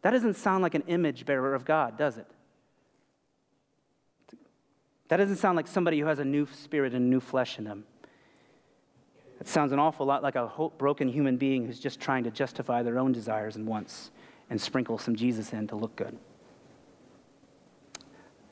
That 0.02 0.12
doesn't 0.12 0.36
sound 0.36 0.64
like 0.64 0.76
an 0.76 0.84
image 0.88 1.26
bearer 1.26 1.54
of 1.54 1.66
God, 1.66 1.98
does 1.98 2.18
it? 2.18 2.28
That 5.10 5.18
doesn't 5.18 5.38
sound 5.38 5.56
like 5.56 5.68
somebody 5.68 6.00
who 6.00 6.06
has 6.06 6.20
a 6.20 6.26
new 6.26 6.48
spirit 6.54 6.94
and 6.94 7.10
new 7.10 7.20
flesh 7.20 7.58
in 7.58 7.66
them. 7.66 7.86
It 9.40 9.48
sounds 9.48 9.72
an 9.72 9.80
awful 9.80 10.06
lot 10.06 10.24
like 10.24 10.36
a 10.36 10.52
broken 10.78 11.08
human 11.08 11.38
being 11.38 11.66
who's 11.66 11.80
just 11.80 12.00
trying 12.00 12.24
to 12.24 12.32
justify 12.32 12.82
their 12.84 12.98
own 12.98 13.12
desires 13.12 13.56
and 13.56 13.68
wants 13.68 14.12
and 14.50 14.60
sprinkle 14.60 14.98
some 14.98 15.16
Jesus 15.16 15.54
in 15.54 15.68
to 15.68 15.76
look 15.76 15.96
good. 15.96 16.18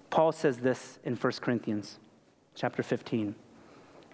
Paul 0.09 0.31
says 0.31 0.57
this 0.59 0.99
in 1.03 1.15
1 1.15 1.33
Corinthians 1.41 1.99
chapter 2.53 2.83
15. 2.83 3.35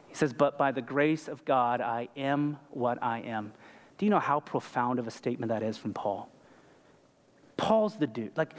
He 0.07 0.15
says, 0.15 0.33
But 0.33 0.57
by 0.57 0.71
the 0.71 0.81
grace 0.81 1.27
of 1.27 1.45
God, 1.45 1.81
I 1.81 2.09
am 2.17 2.57
what 2.71 3.01
I 3.03 3.19
am. 3.19 3.53
Do 3.97 4.05
you 4.05 4.09
know 4.09 4.19
how 4.19 4.39
profound 4.39 4.97
of 4.97 5.07
a 5.07 5.11
statement 5.11 5.49
that 5.49 5.63
is 5.63 5.77
from 5.77 5.93
Paul? 5.93 6.29
Paul's 7.55 7.97
the 7.97 8.07
dude. 8.07 8.35
Like, 8.35 8.53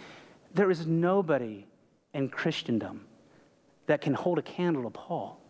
there 0.54 0.70
is 0.70 0.86
nobody 0.86 1.66
in 2.14 2.28
Christendom 2.28 3.06
that 3.86 4.00
can 4.00 4.14
hold 4.14 4.38
a 4.38 4.42
candle 4.42 4.84
to 4.84 4.90
Paul. 4.90 5.40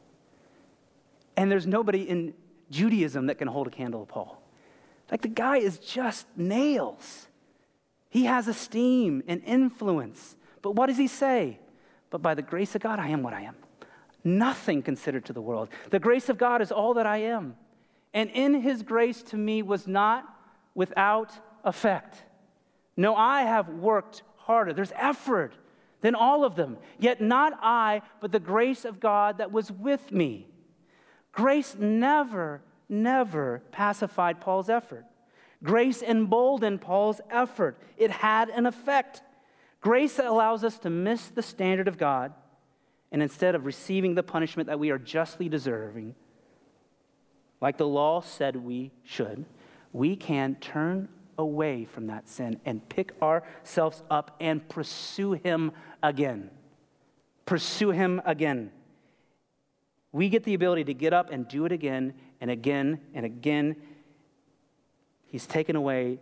And 1.37 1.51
there's 1.51 1.67
nobody 1.67 2.03
in 2.03 2.35
Judaism 2.73 3.27
that 3.27 3.37
can 3.37 3.47
hold 3.47 3.69
a 3.69 3.71
candle 3.71 4.01
to 4.01 4.13
Paul. 4.13 4.43
Like, 5.11 5.23
the 5.23 5.29
guy 5.29 5.59
is 5.59 5.79
just 5.79 6.27
nails. 6.37 7.29
He 8.09 8.25
has 8.25 8.49
esteem 8.49 9.23
and 9.29 9.43
influence. 9.45 10.37
But 10.63 10.75
what 10.75 10.87
does 10.87 10.99
he 10.99 11.07
say? 11.07 11.59
But 12.11 12.23
by 12.23 12.35
the 12.35 12.43
grace 12.43 12.75
of 12.75 12.83
God, 12.83 12.99
I 12.99 13.09
am 13.09 13.23
what 13.23 13.35
I 13.35 13.43
am. 13.43 13.55
Nothing 14.25 14.83
considered 14.83 15.25
to 15.27 15.33
the 15.33 15.43
world. 15.43 15.69
The 15.91 15.99
grace 15.99 16.29
of 16.29 16.39
God 16.39 16.63
is 16.63 16.73
all 16.73 16.95
that 16.95 17.07
I 17.07 17.19
am. 17.19 17.57
And 18.15 18.31
in 18.31 18.61
his 18.61 18.83
grace 18.83 19.23
to 19.25 19.37
me 19.37 19.63
was 19.63 19.87
not 19.87 20.25
without 20.75 21.33
effect. 21.65 22.23
No, 22.97 23.15
I 23.15 23.43
have 23.43 23.69
worked 23.69 24.23
harder. 24.37 24.73
There's 24.73 24.93
effort 24.97 25.55
than 26.03 26.15
all 26.15 26.45
of 26.45 26.57
them. 26.57 26.77
Yet 26.99 27.21
not 27.21 27.59
I, 27.63 28.03
but 28.21 28.33
the 28.33 28.41
grace 28.41 28.85
of 28.85 29.01
God 29.01 29.39
that 29.39 29.53
was 29.53 29.73
with 29.73 30.13
me. 30.13 30.47
Grace 31.33 31.77
never, 31.79 32.61
never 32.89 33.63
pacified 33.73 34.41
Paul's 34.41 34.69
effort. 34.69 35.07
Grace 35.63 36.03
emboldened 36.03 36.81
Paul's 36.81 37.21
effort. 37.31 37.79
It 37.97 38.11
had 38.11 38.51
an 38.51 38.67
effect. 38.67 39.23
Grace 39.81 40.19
allows 40.19 40.63
us 40.65 40.79
to 40.81 40.91
miss 40.91 41.29
the 41.29 41.43
standard 41.43 41.89
of 41.89 41.99
God, 41.99 42.33
and 43.11 43.23
instead 43.23 43.55
of 43.55 43.67
receiving 43.67 44.15
the 44.15 44.23
punishment 44.23 44.69
that 44.69 44.79
we 44.79 44.91
are 44.91 44.99
justly 44.99 45.49
deserving, 45.49 46.15
like 47.61 47.79
the 47.79 47.87
law 47.87 48.21
said 48.21 48.57
we 48.57 48.91
should, 49.05 49.45
we 49.93 50.17
can 50.17 50.57
turn 50.57 51.09
away 51.39 51.85
from 51.85 52.09
that 52.09 52.29
sin 52.29 52.61
and 52.65 52.87
pick 52.89 53.13
ourselves 53.23 54.03
up 54.11 54.37
and 54.41 54.69
pursue 54.69 55.33
Him 55.33 55.73
again. 56.03 56.51
Pursue 57.47 57.91
Him 57.91 58.21
again. 58.25 58.71
We 60.13 60.29
get 60.29 60.45
the 60.45 60.55
ability 60.55 60.85
to 60.85 60.95
get 60.95 61.13
up 61.13 61.31
and 61.31 61.49
do 61.49 61.65
it 61.65 61.73
again 61.73 62.15
and 62.41 62.51
again 62.51 63.01
and 63.15 63.25
again. 63.25 63.77
He's 65.27 65.47
taken 65.47 65.75
away 65.75 66.19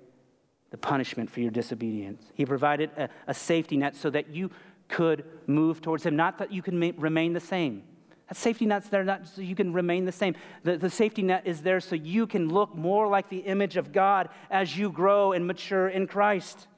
the 0.71 0.79
punishment 0.79 1.31
for 1.31 1.41
your 1.41 1.51
disobedience. 1.51 2.23
He 2.35 2.47
provided 2.47 2.91
a, 2.97 3.09
a 3.27 3.35
safety 3.35 3.77
net 3.77 3.97
so 3.97 4.09
that 4.11 4.29
you 4.31 4.51
could 4.89 5.25
move 5.47 5.81
towards 5.81 6.05
Him, 6.05 6.17
not 6.17 6.39
that 6.39 6.53
you 6.53 6.63
can 6.63 6.79
ma- 6.79 6.93
remain 6.97 7.33
the 7.33 7.41
same. 7.41 7.83
That 8.29 8.37
safety 8.37 8.65
net's 8.65 8.89
there 8.89 9.03
not 9.03 9.27
so 9.27 9.43
you 9.43 9.57
can 9.57 9.73
remain 9.73 10.05
the 10.05 10.13
same. 10.13 10.37
The, 10.63 10.77
the 10.77 10.89
safety 10.89 11.23
net 11.23 11.43
is 11.47 11.63
there 11.63 11.81
so 11.81 11.97
you 11.97 12.29
can 12.29 12.49
look 12.49 12.77
more 12.77 13.09
like 13.09 13.29
the 13.29 13.39
image 13.39 13.77
of 13.77 13.93
God 13.93 14.29
as 14.51 14.77
you 14.77 14.91
grow 14.91 15.33
and 15.33 15.49
mature 15.49 15.89
in 15.89 16.07
Christ. 16.07 16.69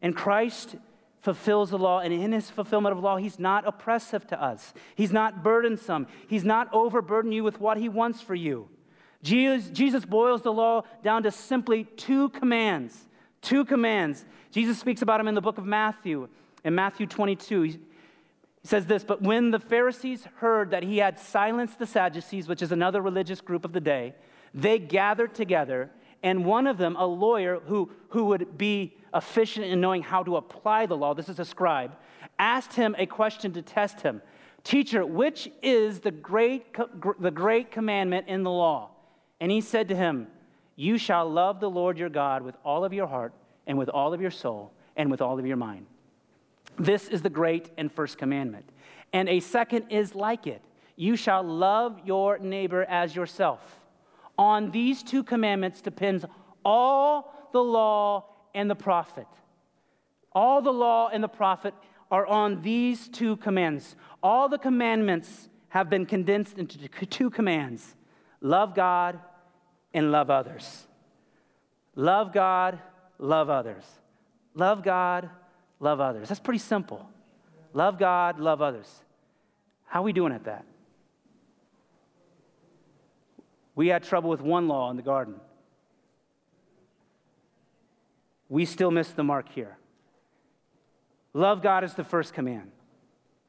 And 0.00 0.14
Christ 0.14 0.76
fulfills 1.26 1.70
the 1.70 1.78
law, 1.78 1.98
and 1.98 2.14
in 2.14 2.30
his 2.30 2.50
fulfillment 2.50 2.96
of 2.96 3.02
law, 3.02 3.16
he's 3.16 3.40
not 3.40 3.66
oppressive 3.66 4.24
to 4.28 4.40
us. 4.40 4.72
He's 4.94 5.10
not 5.10 5.42
burdensome. 5.42 6.06
He's 6.28 6.44
not 6.44 6.72
overburdening 6.72 7.32
you 7.32 7.42
with 7.42 7.58
what 7.58 7.78
he 7.78 7.88
wants 7.88 8.20
for 8.20 8.36
you. 8.36 8.68
Jesus, 9.24 9.68
Jesus 9.70 10.04
boils 10.04 10.42
the 10.42 10.52
law 10.52 10.84
down 11.02 11.24
to 11.24 11.32
simply 11.32 11.82
two 11.82 12.28
commands. 12.28 13.06
Two 13.42 13.64
commands. 13.64 14.24
Jesus 14.52 14.78
speaks 14.78 15.02
about 15.02 15.18
them 15.18 15.26
in 15.26 15.34
the 15.34 15.40
book 15.40 15.58
of 15.58 15.66
Matthew. 15.66 16.28
In 16.62 16.76
Matthew 16.76 17.08
22, 17.08 17.62
he 17.62 17.78
says 18.62 18.86
this 18.86 19.02
But 19.02 19.20
when 19.20 19.50
the 19.50 19.58
Pharisees 19.58 20.28
heard 20.36 20.70
that 20.70 20.84
he 20.84 20.98
had 20.98 21.18
silenced 21.18 21.80
the 21.80 21.86
Sadducees, 21.86 22.46
which 22.46 22.62
is 22.62 22.70
another 22.70 23.02
religious 23.02 23.40
group 23.40 23.64
of 23.64 23.72
the 23.72 23.80
day, 23.80 24.14
they 24.54 24.78
gathered 24.78 25.34
together 25.34 25.90
and 26.22 26.44
one 26.44 26.66
of 26.66 26.78
them, 26.78 26.96
a 26.96 27.06
lawyer 27.06 27.60
who, 27.66 27.90
who 28.08 28.24
would 28.26 28.58
be 28.58 28.96
efficient 29.16 29.66
in 29.66 29.80
knowing 29.80 30.02
how 30.02 30.22
to 30.22 30.36
apply 30.36 30.86
the 30.86 30.96
law, 30.96 31.14
this 31.14 31.28
is 31.28 31.38
a 31.38 31.44
scribe, 31.44 31.96
asked 32.38 32.74
him 32.74 32.94
a 32.98 33.06
question 33.06 33.52
to 33.52 33.62
test 33.62 34.02
him 34.02 34.22
Teacher, 34.66 35.06
which 35.06 35.48
is 35.62 36.00
the 36.00 36.10
great, 36.10 36.66
the 37.20 37.30
great 37.30 37.70
commandment 37.70 38.26
in 38.26 38.42
the 38.42 38.50
law? 38.50 38.90
And 39.40 39.52
he 39.52 39.60
said 39.60 39.86
to 39.90 39.94
him, 39.94 40.26
You 40.74 40.98
shall 40.98 41.30
love 41.30 41.60
the 41.60 41.70
Lord 41.70 41.96
your 41.96 42.08
God 42.08 42.42
with 42.42 42.56
all 42.64 42.84
of 42.84 42.92
your 42.92 43.06
heart, 43.06 43.32
and 43.68 43.78
with 43.78 43.88
all 43.88 44.12
of 44.12 44.20
your 44.20 44.32
soul, 44.32 44.72
and 44.96 45.08
with 45.08 45.22
all 45.22 45.38
of 45.38 45.46
your 45.46 45.56
mind. 45.56 45.86
This 46.80 47.06
is 47.06 47.22
the 47.22 47.30
great 47.30 47.70
and 47.78 47.92
first 47.92 48.18
commandment. 48.18 48.68
And 49.12 49.28
a 49.28 49.38
second 49.38 49.86
is 49.90 50.16
like 50.16 50.48
it 50.48 50.62
You 50.96 51.14
shall 51.14 51.44
love 51.44 52.00
your 52.04 52.38
neighbor 52.38 52.82
as 52.88 53.14
yourself. 53.14 53.60
On 54.36 54.72
these 54.72 55.04
two 55.04 55.22
commandments 55.22 55.80
depends 55.80 56.24
all 56.64 57.48
the 57.52 57.62
law 57.62 58.24
and 58.56 58.68
the 58.68 58.74
prophet. 58.74 59.28
All 60.32 60.60
the 60.60 60.72
law 60.72 61.08
and 61.12 61.22
the 61.22 61.28
prophet 61.28 61.74
are 62.10 62.26
on 62.26 62.62
these 62.62 63.08
two 63.08 63.36
commands. 63.36 63.94
All 64.22 64.48
the 64.48 64.58
commandments 64.58 65.48
have 65.68 65.88
been 65.90 66.06
condensed 66.06 66.58
into 66.58 66.78
two 66.88 67.30
commands 67.30 67.94
love 68.40 68.74
God 68.74 69.18
and 69.92 70.10
love 70.10 70.30
others. 70.30 70.86
Love 71.94 72.32
God, 72.32 72.78
love 73.18 73.48
others. 73.48 73.84
Love 74.54 74.82
God, 74.82 75.28
love 75.80 76.00
others. 76.00 76.28
That's 76.28 76.40
pretty 76.40 76.58
simple. 76.58 77.08
Love 77.72 77.98
God, 77.98 78.38
love 78.38 78.62
others. 78.62 78.88
How 79.86 80.00
are 80.00 80.04
we 80.04 80.12
doing 80.12 80.32
at 80.32 80.44
that? 80.44 80.64
We 83.74 83.88
had 83.88 84.02
trouble 84.02 84.30
with 84.30 84.40
one 84.40 84.68
law 84.68 84.90
in 84.90 84.96
the 84.96 85.02
garden. 85.02 85.34
We 88.48 88.64
still 88.64 88.90
miss 88.90 89.10
the 89.10 89.24
mark 89.24 89.48
here. 89.48 89.76
Love 91.32 91.62
God 91.62 91.84
is 91.84 91.94
the 91.94 92.04
first 92.04 92.32
command, 92.32 92.70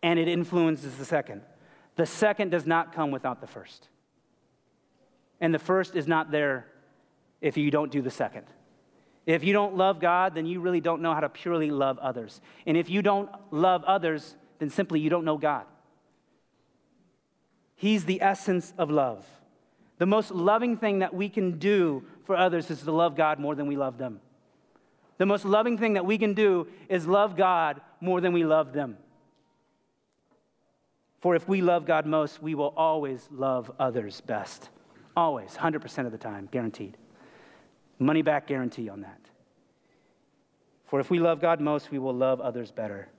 and 0.04 0.20
it 0.20 0.28
influences 0.28 0.98
the 0.98 1.06
second. 1.06 1.42
The 1.96 2.06
second 2.06 2.52
does 2.52 2.66
not 2.66 2.94
come 2.94 3.12
without 3.12 3.42
the 3.42 3.48
first. 3.48 3.88
And 5.40 5.54
the 5.54 5.60
first 5.60 5.96
is 5.96 6.08
not 6.08 6.32
there 6.32 6.68
if 7.42 7.58
you 7.58 7.72
don't 7.72 7.92
do 7.92 8.02
the 8.02 8.12
second. 8.12 8.46
If 9.26 9.44
you 9.44 9.54
don't 9.54 9.76
love 9.76 10.00
God, 10.00 10.36
then 10.36 10.46
you 10.46 10.62
really 10.62 10.80
don't 10.80 11.02
know 11.02 11.14
how 11.14 11.20
to 11.20 11.30
purely 11.30 11.70
love 11.70 12.00
others. 12.00 12.42
And 12.66 12.78
if 12.78 12.90
you 12.90 13.02
don't 13.02 13.30
love 13.52 13.84
others, 13.84 14.36
then 14.60 14.70
simply 14.70 15.00
you 15.00 15.10
don't 15.10 15.26
know 15.26 15.38
God. 15.38 15.66
He's 17.76 18.06
the 18.06 18.22
essence 18.22 18.74
of 18.78 18.90
love. 18.90 19.26
The 19.98 20.06
most 20.06 20.32
loving 20.32 20.78
thing 20.78 21.00
that 21.00 21.14
we 21.14 21.30
can 21.30 21.60
do 21.60 22.04
for 22.26 22.36
others 22.36 22.72
is 22.72 22.82
to 22.84 22.92
love 22.92 23.16
God 23.16 23.40
more 23.40 23.54
than 23.54 23.68
we 23.68 23.76
love 23.76 23.98
them. 23.98 24.22
The 25.18 25.26
most 25.26 25.46
loving 25.46 25.78
thing 25.78 25.94
that 25.94 26.06
we 26.06 26.18
can 26.18 26.34
do 26.34 26.68
is 26.90 27.08
love 27.08 27.36
God 27.36 27.82
more 28.00 28.22
than 28.22 28.34
we 28.34 28.46
love 28.46 28.74
them. 28.74 28.98
For 31.20 31.36
if 31.36 31.48
we 31.48 31.62
love 31.62 31.86
God 31.86 32.06
most, 32.06 32.42
we 32.42 32.54
will 32.54 32.74
always 32.78 33.28
love 33.32 33.72
others 33.80 34.22
best. 34.22 34.70
Always, 35.16 35.52
100% 35.52 36.06
of 36.06 36.12
the 36.12 36.18
time, 36.18 36.48
guaranteed. 36.52 36.98
Money 37.98 38.22
back 38.22 38.46
guarantee 38.46 38.88
on 38.88 39.02
that. 39.02 39.20
For 40.86 41.00
if 41.00 41.10
we 41.10 41.20
love 41.20 41.42
God 41.42 41.60
most, 41.60 41.92
we 41.92 41.98
will 41.98 42.14
love 42.14 42.40
others 42.40 42.72
better. 42.72 43.10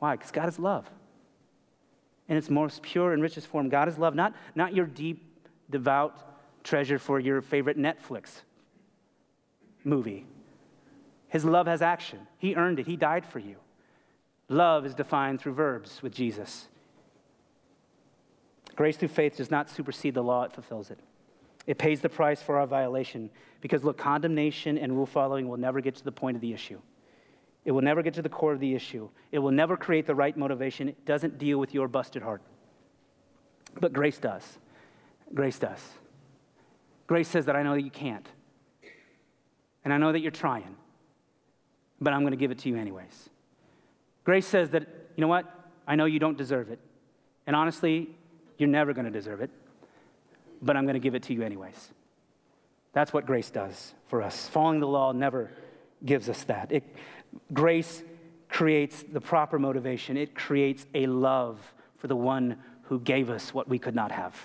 Why? 0.00 0.16
Because 0.16 0.32
God 0.32 0.48
is 0.48 0.58
love. 0.58 0.90
In 2.28 2.36
its 2.36 2.50
most 2.50 2.82
pure 2.82 3.12
and 3.12 3.22
richest 3.22 3.46
form, 3.46 3.68
God 3.68 3.88
is 3.88 3.96
love, 3.96 4.14
not, 4.14 4.34
not 4.54 4.74
your 4.74 4.86
deep, 4.86 5.48
devout 5.70 6.16
treasure 6.64 6.98
for 6.98 7.20
your 7.20 7.40
favorite 7.40 7.78
Netflix 7.78 8.42
movie. 9.84 10.26
His 11.30 11.44
love 11.44 11.66
has 11.66 11.80
action. 11.80 12.26
He 12.36 12.54
earned 12.54 12.78
it, 12.78 12.86
He 12.86 12.96
died 12.96 13.24
for 13.24 13.38
you. 13.38 13.56
Love 14.48 14.84
is 14.84 14.94
defined 14.94 15.40
through 15.40 15.54
verbs 15.54 16.02
with 16.02 16.12
Jesus. 16.12 16.66
Grace 18.74 18.96
through 18.96 19.08
faith 19.08 19.36
does 19.36 19.50
not 19.50 19.70
supersede 19.70 20.14
the 20.14 20.22
law, 20.22 20.42
it 20.42 20.52
fulfills 20.52 20.90
it. 20.90 20.98
It 21.66 21.78
pays 21.78 22.00
the 22.00 22.08
price 22.08 22.42
for 22.42 22.58
our 22.58 22.66
violation 22.66 23.30
because, 23.60 23.84
look, 23.84 23.96
condemnation 23.96 24.76
and 24.76 24.92
rule 24.92 25.06
following 25.06 25.48
will 25.48 25.56
never 25.56 25.80
get 25.80 25.94
to 25.96 26.04
the 26.04 26.12
point 26.12 26.36
of 26.36 26.40
the 26.40 26.52
issue. 26.52 26.80
It 27.64 27.72
will 27.72 27.82
never 27.82 28.02
get 28.02 28.14
to 28.14 28.22
the 28.22 28.28
core 28.28 28.52
of 28.52 28.58
the 28.58 28.74
issue. 28.74 29.08
It 29.30 29.38
will 29.38 29.52
never 29.52 29.76
create 29.76 30.06
the 30.06 30.14
right 30.14 30.36
motivation. 30.36 30.88
It 30.88 31.04
doesn't 31.04 31.38
deal 31.38 31.58
with 31.58 31.74
your 31.74 31.86
busted 31.86 32.22
heart. 32.22 32.42
But 33.78 33.92
grace 33.92 34.18
does. 34.18 34.58
Grace 35.32 35.58
does. 35.58 35.80
Grace 37.06 37.28
says 37.28 37.46
that 37.46 37.54
I 37.54 37.62
know 37.62 37.74
that 37.74 37.82
you 37.82 37.90
can't. 37.90 38.26
And 39.84 39.92
I 39.92 39.98
know 39.98 40.10
that 40.10 40.20
you're 40.20 40.32
trying 40.32 40.74
but 42.00 42.12
I'm 42.12 42.20
going 42.20 42.32
to 42.32 42.36
give 42.36 42.50
it 42.50 42.58
to 42.60 42.68
you 42.68 42.76
anyways. 42.76 43.28
Grace 44.24 44.46
says 44.46 44.70
that, 44.70 44.82
you 45.16 45.20
know 45.20 45.28
what? 45.28 45.46
I 45.86 45.96
know 45.96 46.04
you 46.04 46.18
don't 46.18 46.38
deserve 46.38 46.70
it. 46.70 46.78
And 47.46 47.56
honestly, 47.56 48.10
you're 48.58 48.68
never 48.68 48.92
going 48.92 49.06
to 49.06 49.10
deserve 49.10 49.40
it, 49.40 49.50
but 50.62 50.76
I'm 50.76 50.84
going 50.84 50.94
to 50.94 51.00
give 51.00 51.14
it 51.14 51.22
to 51.24 51.34
you 51.34 51.42
anyways. 51.42 51.90
That's 52.92 53.12
what 53.12 53.26
grace 53.26 53.50
does 53.50 53.94
for 54.08 54.22
us. 54.22 54.48
Following 54.48 54.80
the 54.80 54.86
law 54.86 55.12
never 55.12 55.50
gives 56.04 56.28
us 56.28 56.44
that. 56.44 56.72
It, 56.72 56.84
grace 57.52 58.02
creates 58.48 59.04
the 59.04 59.20
proper 59.20 59.58
motivation, 59.58 60.16
it 60.16 60.34
creates 60.34 60.84
a 60.94 61.06
love 61.06 61.58
for 61.98 62.08
the 62.08 62.16
one 62.16 62.56
who 62.84 62.98
gave 62.98 63.30
us 63.30 63.54
what 63.54 63.68
we 63.68 63.78
could 63.78 63.94
not 63.94 64.10
have. 64.10 64.36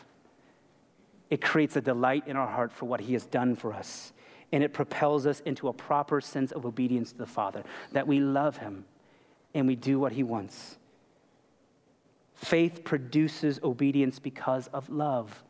It 1.29 1.41
creates 1.41 1.75
a 1.75 1.81
delight 1.81 2.27
in 2.27 2.37
our 2.37 2.47
heart 2.47 2.71
for 2.71 2.85
what 2.85 3.01
he 3.01 3.13
has 3.13 3.25
done 3.25 3.55
for 3.55 3.73
us 3.73 4.13
and 4.55 4.63
it 4.63 4.71
propels 4.71 5.25
us 5.25 5.41
into 5.41 5.67
a 5.67 5.73
proper 5.73 6.21
sense 6.21 6.53
of 6.53 6.65
obedience 6.65 7.11
to 7.11 7.17
the 7.17 7.25
Father, 7.25 7.61
that 7.91 8.07
we 8.07 8.21
love 8.21 8.55
Him 8.55 8.85
and 9.53 9.67
we 9.67 9.75
do 9.75 9.99
what 9.99 10.13
He 10.13 10.23
wants. 10.23 10.77
Faith 12.35 12.85
produces 12.85 13.59
obedience 13.65 14.17
because 14.17 14.67
of 14.67 14.89
love. 14.89 15.43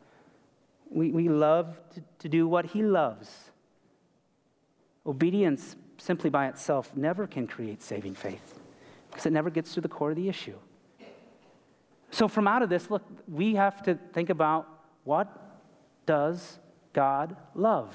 We, 0.90 1.12
we 1.12 1.28
love 1.28 1.78
to, 1.94 2.02
to 2.18 2.28
do 2.28 2.48
what 2.48 2.66
He 2.66 2.82
loves. 2.82 3.52
Obedience, 5.06 5.76
simply 5.98 6.28
by 6.28 6.48
itself, 6.48 6.90
never 6.96 7.28
can 7.28 7.46
create 7.46 7.84
saving 7.84 8.16
faith 8.16 8.58
because 9.08 9.24
it 9.24 9.32
never 9.32 9.50
gets 9.50 9.72
to 9.74 9.80
the 9.80 9.88
core 9.88 10.10
of 10.10 10.16
the 10.16 10.28
issue. 10.28 10.58
So, 12.10 12.26
from 12.26 12.48
out 12.48 12.62
of 12.62 12.70
this, 12.70 12.90
look, 12.90 13.04
we 13.28 13.54
have 13.54 13.84
to 13.84 13.94
think 14.12 14.30
about 14.30 14.66
what 15.04 15.28
does 16.06 16.58
God 16.92 17.36
love? 17.54 17.94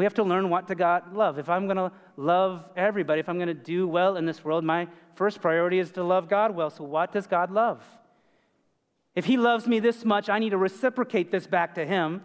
We 0.00 0.06
have 0.06 0.14
to 0.14 0.22
learn 0.22 0.48
what 0.48 0.66
to 0.68 0.74
God 0.74 1.12
love. 1.12 1.38
If 1.38 1.50
I'm 1.50 1.66
going 1.66 1.76
to 1.76 1.92
love 2.16 2.64
everybody, 2.74 3.20
if 3.20 3.28
I'm 3.28 3.36
going 3.36 3.48
to 3.48 3.52
do 3.54 3.86
well 3.86 4.16
in 4.16 4.24
this 4.24 4.42
world, 4.42 4.64
my 4.64 4.88
first 5.14 5.42
priority 5.42 5.78
is 5.78 5.90
to 5.90 6.02
love 6.02 6.26
God 6.26 6.56
well. 6.56 6.70
So, 6.70 6.84
what 6.84 7.12
does 7.12 7.26
God 7.26 7.50
love? 7.50 7.84
If 9.14 9.26
He 9.26 9.36
loves 9.36 9.66
me 9.66 9.78
this 9.78 10.02
much, 10.02 10.30
I 10.30 10.38
need 10.38 10.50
to 10.50 10.56
reciprocate 10.56 11.30
this 11.30 11.46
back 11.46 11.74
to 11.74 11.84
Him. 11.84 12.22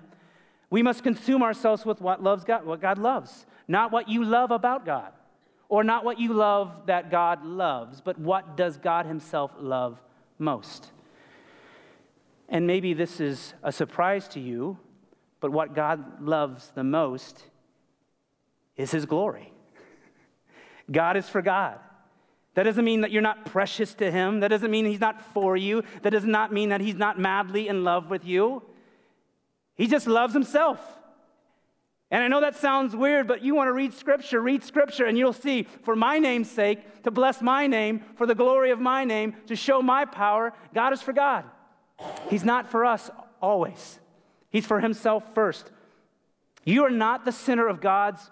We 0.69 0.83
must 0.83 1.03
consume 1.03 1.43
ourselves 1.43 1.85
with 1.85 1.99
what 1.99 2.23
loves 2.23 2.45
God, 2.45 2.65
what 2.65 2.79
God 2.79 2.97
loves, 2.97 3.45
not 3.67 3.91
what 3.91 4.07
you 4.07 4.23
love 4.23 4.51
about 4.51 4.85
God, 4.85 5.11
or 5.67 5.83
not 5.83 6.05
what 6.05 6.17
you 6.17 6.31
love 6.31 6.85
that 6.85 7.11
God 7.11 7.45
loves, 7.45 7.99
but 7.99 8.17
what 8.17 8.55
does 8.55 8.77
God 8.77 9.05
Himself 9.05 9.51
love 9.59 10.01
most? 10.39 10.93
And 12.47 12.65
maybe 12.65 12.93
this 12.93 13.19
is 13.19 13.53
a 13.63 13.73
surprise 13.73 14.29
to 14.29 14.39
you, 14.39 14.77
but 15.41 15.51
what 15.51 15.75
God 15.75 16.21
loves 16.21 16.71
the 16.73 16.85
most 16.85 17.43
is 18.77 18.91
his 18.91 19.05
glory. 19.05 19.53
God 20.91 21.17
is 21.17 21.27
for 21.27 21.41
God. 21.41 21.79
That 22.55 22.63
doesn't 22.63 22.85
mean 22.85 23.01
that 23.01 23.11
you're 23.11 23.21
not 23.21 23.45
precious 23.45 23.93
to 23.95 24.09
him. 24.09 24.39
That 24.39 24.47
doesn't 24.47 24.71
mean 24.71 24.85
he's 24.85 24.99
not 24.99 25.21
for 25.33 25.57
you. 25.57 25.83
That 26.03 26.11
does 26.11 26.23
not 26.23 26.53
mean 26.53 26.69
that 26.69 26.81
he's 26.81 26.95
not 26.95 27.19
madly 27.19 27.67
in 27.67 27.83
love 27.83 28.09
with 28.09 28.25
you. 28.25 28.63
He 29.75 29.87
just 29.87 30.07
loves 30.07 30.33
himself. 30.33 30.79
And 32.11 32.23
I 32.23 32.27
know 32.27 32.39
that 32.39 32.55
sounds 32.55 32.95
weird, 32.95 33.27
but 33.27 33.41
you 33.41 33.55
want 33.55 33.67
to 33.67 33.73
read 33.73 33.93
scripture, 33.93 34.39
read 34.39 34.63
scripture, 34.63 35.05
and 35.05 35.17
you'll 35.17 35.33
see, 35.33 35.67
for 35.83 35.95
my 35.95 36.19
name's 36.19 36.49
sake, 36.49 37.03
to 37.03 37.11
bless 37.11 37.41
my 37.41 37.67
name, 37.67 38.03
for 38.15 38.25
the 38.25 38.35
glory 38.35 38.71
of 38.71 38.79
my 38.79 39.03
name, 39.03 39.35
to 39.47 39.55
show 39.55 39.81
my 39.81 40.05
power, 40.05 40.53
God 40.73 40.93
is 40.93 41.01
for 41.01 41.13
God. 41.13 41.43
He's 42.29 42.43
not 42.43 42.69
for 42.69 42.85
us 42.85 43.09
always, 43.41 43.99
He's 44.49 44.65
for 44.65 44.79
Himself 44.79 45.23
first. 45.33 45.71
You 46.63 46.85
are 46.85 46.91
not 46.91 47.25
the 47.25 47.31
center 47.31 47.67
of 47.67 47.81
God's 47.81 48.31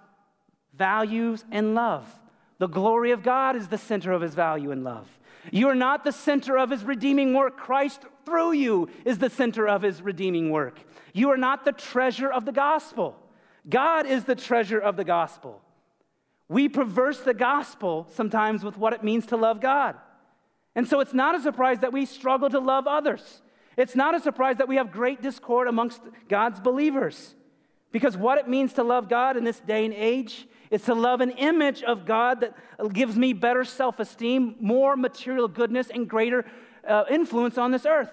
values, 0.77 1.43
and 1.51 1.75
love. 1.75 2.07
The 2.59 2.67
glory 2.67 3.11
of 3.11 3.23
God 3.23 3.55
is 3.55 3.67
the 3.67 3.77
center 3.77 4.11
of 4.11 4.21
his 4.21 4.35
value 4.35 4.71
and 4.71 4.83
love. 4.83 5.07
You 5.51 5.67
are 5.69 5.75
not 5.75 6.03
the 6.03 6.11
center 6.11 6.57
of 6.57 6.69
his 6.69 6.83
redeeming 6.83 7.33
work. 7.33 7.57
Christ 7.57 8.03
through 8.25 8.53
you 8.53 8.89
is 9.03 9.17
the 9.17 9.29
center 9.29 9.67
of 9.67 9.81
his 9.81 10.01
redeeming 10.01 10.49
work. 10.49 10.79
You 11.13 11.29
are 11.31 11.37
not 11.37 11.65
the 11.65 11.73
treasure 11.73 12.31
of 12.31 12.45
the 12.45 12.51
gospel. 12.51 13.17
God 13.69 14.05
is 14.05 14.23
the 14.23 14.35
treasure 14.35 14.79
of 14.79 14.95
the 14.95 15.03
gospel. 15.03 15.61
We 16.47 16.69
perverse 16.69 17.19
the 17.19 17.33
gospel 17.33 18.07
sometimes 18.13 18.63
with 18.63 18.77
what 18.77 18.93
it 18.93 19.03
means 19.03 19.25
to 19.27 19.37
love 19.37 19.59
God. 19.59 19.95
And 20.75 20.87
so 20.87 20.99
it's 20.99 21.13
not 21.13 21.35
a 21.35 21.41
surprise 21.41 21.79
that 21.79 21.93
we 21.93 22.05
struggle 22.05 22.49
to 22.49 22.59
love 22.59 22.87
others. 22.87 23.41
It's 23.77 23.95
not 23.95 24.15
a 24.15 24.19
surprise 24.19 24.57
that 24.57 24.67
we 24.67 24.75
have 24.75 24.91
great 24.91 25.21
discord 25.21 25.67
amongst 25.67 26.01
God's 26.29 26.59
believers. 26.59 27.35
Because 27.91 28.17
what 28.17 28.37
it 28.37 28.47
means 28.47 28.73
to 28.73 28.83
love 28.83 29.07
God 29.07 29.37
in 29.37 29.43
this 29.43 29.59
day 29.59 29.85
and 29.85 29.93
age 29.93 30.47
is 30.73 30.81
to 30.81 30.95
love 30.95 31.21
an 31.21 31.29
image 31.29 31.83
of 31.83 32.03
God 32.03 32.41
that 32.41 32.55
gives 32.93 33.15
me 33.15 33.31
better 33.31 33.63
self 33.63 33.99
esteem, 33.99 34.55
more 34.59 34.95
material 34.97 35.47
goodness, 35.47 35.91
and 35.93 36.09
greater 36.09 36.45
uh, 36.87 37.03
influence 37.11 37.59
on 37.59 37.69
this 37.69 37.85
earth. 37.85 38.09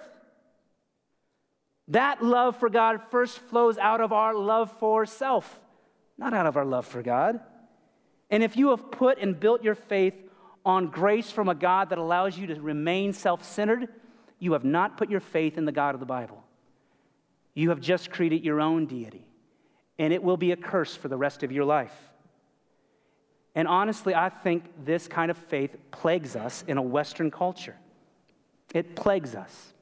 That 1.87 2.23
love 2.23 2.57
for 2.57 2.69
God 2.69 3.01
first 3.09 3.39
flows 3.39 3.79
out 3.79 3.99
of 3.99 4.13
our 4.13 4.35
love 4.35 4.71
for 4.77 5.07
self, 5.07 5.59
not 6.19 6.35
out 6.35 6.45
of 6.45 6.55
our 6.55 6.63
love 6.63 6.85
for 6.85 7.01
God. 7.01 7.39
And 8.29 8.43
if 8.43 8.55
you 8.55 8.69
have 8.69 8.91
put 8.91 9.17
and 9.17 9.39
built 9.39 9.63
your 9.63 9.75
faith 9.75 10.13
on 10.63 10.85
grace 10.87 11.31
from 11.31 11.49
a 11.49 11.55
God 11.55 11.89
that 11.89 11.97
allows 11.97 12.37
you 12.37 12.45
to 12.45 12.61
remain 12.61 13.11
self 13.11 13.43
centered, 13.43 13.89
you 14.37 14.53
have 14.53 14.63
not 14.63 14.97
put 14.97 15.09
your 15.09 15.19
faith 15.19 15.57
in 15.57 15.65
the 15.65 15.71
God 15.71 15.95
of 15.95 15.99
the 15.99 16.05
Bible. 16.05 16.43
You 17.55 17.69
have 17.69 17.81
just 17.81 18.11
created 18.11 18.45
your 18.45 18.61
own 18.61 18.85
deity, 18.85 19.25
and 19.97 20.13
it 20.13 20.21
will 20.21 20.37
be 20.37 20.51
a 20.51 20.55
curse 20.55 20.95
for 20.95 21.07
the 21.07 21.17
rest 21.17 21.41
of 21.41 21.51
your 21.51 21.65
life. 21.65 22.10
And 23.55 23.67
honestly, 23.67 24.15
I 24.15 24.29
think 24.29 24.85
this 24.85 25.07
kind 25.07 25.29
of 25.29 25.37
faith 25.37 25.75
plagues 25.91 26.35
us 26.35 26.63
in 26.67 26.77
a 26.77 26.81
Western 26.81 27.29
culture. 27.29 27.75
It 28.73 28.95
plagues 28.95 29.35
us. 29.35 29.73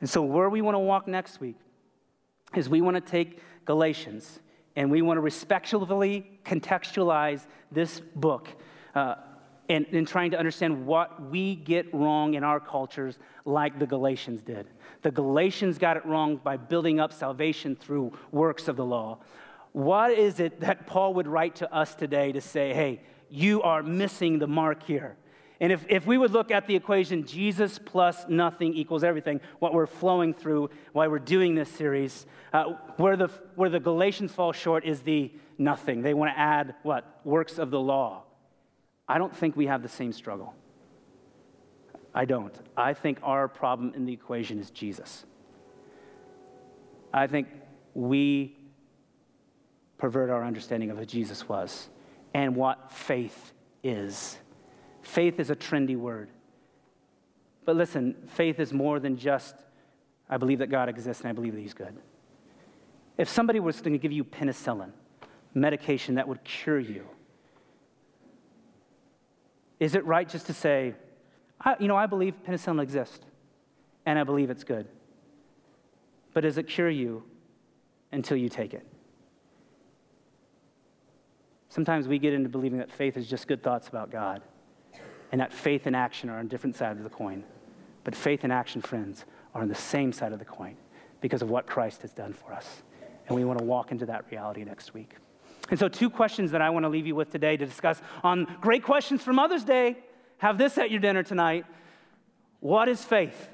And 0.00 0.08
so, 0.08 0.22
where 0.22 0.48
we 0.48 0.62
want 0.62 0.74
to 0.74 0.80
walk 0.80 1.08
next 1.08 1.40
week 1.40 1.56
is 2.54 2.68
we 2.68 2.80
want 2.80 2.96
to 2.96 3.00
take 3.00 3.40
Galatians 3.64 4.40
and 4.76 4.90
we 4.90 5.02
want 5.02 5.16
to 5.16 5.20
respectfully 5.20 6.26
contextualize 6.44 7.46
this 7.70 8.00
book 8.14 8.48
uh, 8.94 9.16
and, 9.68 9.86
and 9.92 10.06
trying 10.06 10.30
to 10.32 10.38
understand 10.38 10.86
what 10.86 11.30
we 11.30 11.54
get 11.54 11.92
wrong 11.94 12.34
in 12.34 12.44
our 12.44 12.60
cultures, 12.60 13.18
like 13.44 13.78
the 13.78 13.86
Galatians 13.86 14.42
did. 14.42 14.66
The 15.02 15.10
Galatians 15.10 15.78
got 15.78 15.96
it 15.96 16.04
wrong 16.04 16.36
by 16.36 16.56
building 16.56 17.00
up 17.00 17.12
salvation 17.12 17.76
through 17.76 18.12
works 18.30 18.68
of 18.68 18.76
the 18.76 18.84
law. 18.84 19.18
What 19.74 20.12
is 20.12 20.38
it 20.38 20.60
that 20.60 20.86
Paul 20.86 21.14
would 21.14 21.26
write 21.26 21.56
to 21.56 21.74
us 21.74 21.96
today 21.96 22.30
to 22.30 22.40
say, 22.40 22.72
hey, 22.72 23.00
you 23.28 23.60
are 23.62 23.82
missing 23.82 24.38
the 24.38 24.46
mark 24.46 24.84
here? 24.84 25.16
And 25.58 25.72
if, 25.72 25.84
if 25.88 26.06
we 26.06 26.16
would 26.16 26.30
look 26.30 26.52
at 26.52 26.68
the 26.68 26.76
equation, 26.76 27.26
Jesus 27.26 27.80
plus 27.84 28.24
nothing 28.28 28.72
equals 28.74 29.02
everything, 29.02 29.40
what 29.58 29.74
we're 29.74 29.88
flowing 29.88 30.32
through 30.32 30.70
while 30.92 31.10
we're 31.10 31.18
doing 31.18 31.56
this 31.56 31.68
series, 31.68 32.24
uh, 32.52 32.74
where, 32.98 33.16
the, 33.16 33.26
where 33.56 33.68
the 33.68 33.80
Galatians 33.80 34.30
fall 34.30 34.52
short 34.52 34.84
is 34.84 35.00
the 35.00 35.32
nothing. 35.58 36.02
They 36.02 36.14
want 36.14 36.32
to 36.32 36.38
add 36.38 36.76
what? 36.84 37.20
Works 37.24 37.58
of 37.58 37.72
the 37.72 37.80
law. 37.80 38.22
I 39.08 39.18
don't 39.18 39.34
think 39.34 39.56
we 39.56 39.66
have 39.66 39.82
the 39.82 39.88
same 39.88 40.12
struggle. 40.12 40.54
I 42.14 42.26
don't. 42.26 42.54
I 42.76 42.94
think 42.94 43.18
our 43.24 43.48
problem 43.48 43.92
in 43.96 44.06
the 44.06 44.12
equation 44.12 44.60
is 44.60 44.70
Jesus. 44.70 45.26
I 47.12 47.26
think 47.26 47.48
we 47.92 48.56
pervert 49.98 50.30
our 50.30 50.44
understanding 50.44 50.90
of 50.90 50.98
who 50.98 51.04
Jesus 51.04 51.48
was 51.48 51.88
and 52.32 52.56
what 52.56 52.92
faith 52.92 53.52
is. 53.82 54.38
Faith 55.02 55.38
is 55.38 55.50
a 55.50 55.56
trendy 55.56 55.96
word. 55.96 56.30
But 57.64 57.76
listen, 57.76 58.14
faith 58.26 58.58
is 58.60 58.72
more 58.72 58.98
than 58.98 59.16
just, 59.16 59.54
I 60.28 60.36
believe 60.36 60.58
that 60.58 60.68
God 60.68 60.88
exists 60.88 61.22
and 61.22 61.30
I 61.30 61.32
believe 61.32 61.54
that 61.54 61.60
He's 61.60 61.74
good. 61.74 61.94
If 63.16 63.28
somebody 63.28 63.60
was 63.60 63.80
going 63.80 63.92
to 63.92 63.98
give 63.98 64.12
you 64.12 64.24
penicillin, 64.24 64.90
medication 65.54 66.16
that 66.16 66.26
would 66.26 66.42
cure 66.44 66.80
you, 66.80 67.06
is 69.78 69.94
it 69.94 70.04
right 70.04 70.28
just 70.28 70.46
to 70.46 70.54
say, 70.54 70.94
you 71.78 71.88
know, 71.88 71.96
I 71.96 72.06
believe 72.06 72.34
penicillin 72.46 72.82
exists 72.82 73.24
and 74.04 74.18
I 74.18 74.24
believe 74.24 74.50
it's 74.50 74.64
good? 74.64 74.86
But 76.32 76.42
does 76.42 76.58
it 76.58 76.64
cure 76.64 76.90
you 76.90 77.22
until 78.12 78.36
you 78.36 78.48
take 78.48 78.74
it? 78.74 78.86
Sometimes 81.74 82.06
we 82.06 82.20
get 82.20 82.32
into 82.32 82.48
believing 82.48 82.78
that 82.78 82.88
faith 82.88 83.16
is 83.16 83.26
just 83.26 83.48
good 83.48 83.60
thoughts 83.60 83.88
about 83.88 84.08
God 84.08 84.42
and 85.32 85.40
that 85.40 85.52
faith 85.52 85.86
and 85.86 85.96
action 85.96 86.30
are 86.30 86.38
on 86.38 86.46
different 86.46 86.76
sides 86.76 87.00
of 87.00 87.02
the 87.02 87.10
coin. 87.10 87.42
But 88.04 88.14
faith 88.14 88.44
and 88.44 88.52
action, 88.52 88.80
friends, 88.80 89.24
are 89.56 89.62
on 89.62 89.66
the 89.66 89.74
same 89.74 90.12
side 90.12 90.32
of 90.32 90.38
the 90.38 90.44
coin 90.44 90.76
because 91.20 91.42
of 91.42 91.50
what 91.50 91.66
Christ 91.66 92.02
has 92.02 92.12
done 92.12 92.32
for 92.32 92.52
us. 92.52 92.84
And 93.26 93.34
we 93.34 93.44
want 93.44 93.58
to 93.58 93.64
walk 93.64 93.90
into 93.90 94.06
that 94.06 94.24
reality 94.30 94.62
next 94.62 94.94
week. 94.94 95.16
And 95.68 95.76
so, 95.76 95.88
two 95.88 96.10
questions 96.10 96.52
that 96.52 96.62
I 96.62 96.70
want 96.70 96.84
to 96.84 96.88
leave 96.88 97.08
you 97.08 97.16
with 97.16 97.30
today 97.30 97.56
to 97.56 97.66
discuss 97.66 98.00
on 98.22 98.46
Great 98.60 98.84
Questions 98.84 99.24
for 99.24 99.32
Mother's 99.32 99.64
Day. 99.64 99.96
Have 100.38 100.58
this 100.58 100.78
at 100.78 100.92
your 100.92 101.00
dinner 101.00 101.24
tonight. 101.24 101.66
What 102.60 102.88
is 102.88 103.02
faith? 103.02 103.48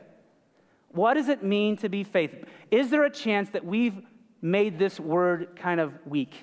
What 0.91 1.15
does 1.15 1.29
it 1.29 1.43
mean 1.43 1.79
to 1.79 1.89
be 1.89 2.05
faith? 2.05 2.35
Is 2.71 2.91
there 2.91 3.05
a 3.05 3.11
chance 3.11 3.49
that 3.51 3.65
we've 3.65 4.03
made 4.43 4.79
this 4.79 5.01
word 5.01 5.57
kind 5.57 5.81
of 5.81 5.95
weak 6.05 6.35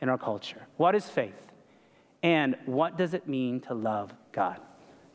in 0.00 0.08
our 0.08 0.18
culture? 0.18 0.66
What 0.76 0.94
is 0.94 1.08
faith? 1.08 1.34
And 2.22 2.56
what 2.66 2.96
does 2.96 3.14
it 3.14 3.28
mean 3.28 3.60
to 3.62 3.74
love 3.74 4.12
God? 4.32 4.60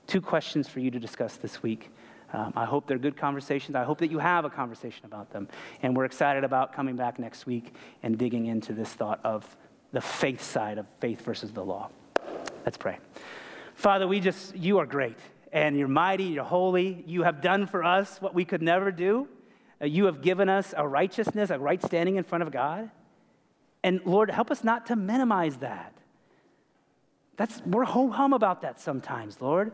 Two 0.07 0.21
questions 0.21 0.67
for 0.67 0.79
you 0.79 0.91
to 0.91 0.99
discuss 0.99 1.35
this 1.37 1.61
week. 1.61 1.89
Um, 2.33 2.51
I 2.55 2.65
hope 2.65 2.87
they're 2.87 2.97
good 2.97 3.15
conversations. 3.15 3.75
I 3.75 3.83
hope 3.83 3.99
that 3.99 4.09
you 4.09 4.19
have 4.19 4.43
a 4.43 4.49
conversation 4.49 5.05
about 5.05 5.31
them. 5.31 5.47
And 5.81 5.95
we're 5.95 6.05
excited 6.05 6.43
about 6.43 6.73
coming 6.73 6.95
back 6.95 7.19
next 7.19 7.45
week 7.45 7.73
and 8.01 8.17
digging 8.17 8.47
into 8.47 8.73
this 8.73 8.89
thought 8.89 9.19
of 9.23 9.55
the 9.91 10.01
faith 10.01 10.41
side 10.41 10.77
of 10.79 10.87
faith 10.99 11.21
versus 11.21 11.51
the 11.51 11.63
law. 11.63 11.89
Let's 12.65 12.77
pray. 12.77 12.97
Father, 13.75 14.07
we 14.07 14.19
just, 14.19 14.55
you 14.55 14.79
are 14.79 14.85
great 14.85 15.17
and 15.51 15.77
you're 15.77 15.87
mighty, 15.87 16.23
you're 16.23 16.43
holy. 16.43 17.03
You 17.05 17.23
have 17.23 17.41
done 17.41 17.67
for 17.67 17.83
us 17.83 18.19
what 18.19 18.33
we 18.33 18.45
could 18.45 18.61
never 18.61 18.91
do. 18.91 19.27
Uh, 19.79 19.85
you 19.85 20.05
have 20.05 20.21
given 20.21 20.49
us 20.49 20.73
a 20.75 20.87
righteousness, 20.87 21.51
a 21.51 21.59
right 21.59 21.81
standing 21.83 22.15
in 22.15 22.23
front 22.23 22.41
of 22.41 22.51
God. 22.51 22.89
And 23.83 24.01
Lord, 24.05 24.31
help 24.31 24.49
us 24.49 24.63
not 24.63 24.85
to 24.87 24.95
minimize 24.95 25.57
that. 25.57 25.93
That's, 27.35 27.61
we're 27.65 27.85
ho 27.85 28.09
hum 28.09 28.33
about 28.33 28.61
that 28.61 28.79
sometimes, 28.79 29.41
Lord. 29.41 29.71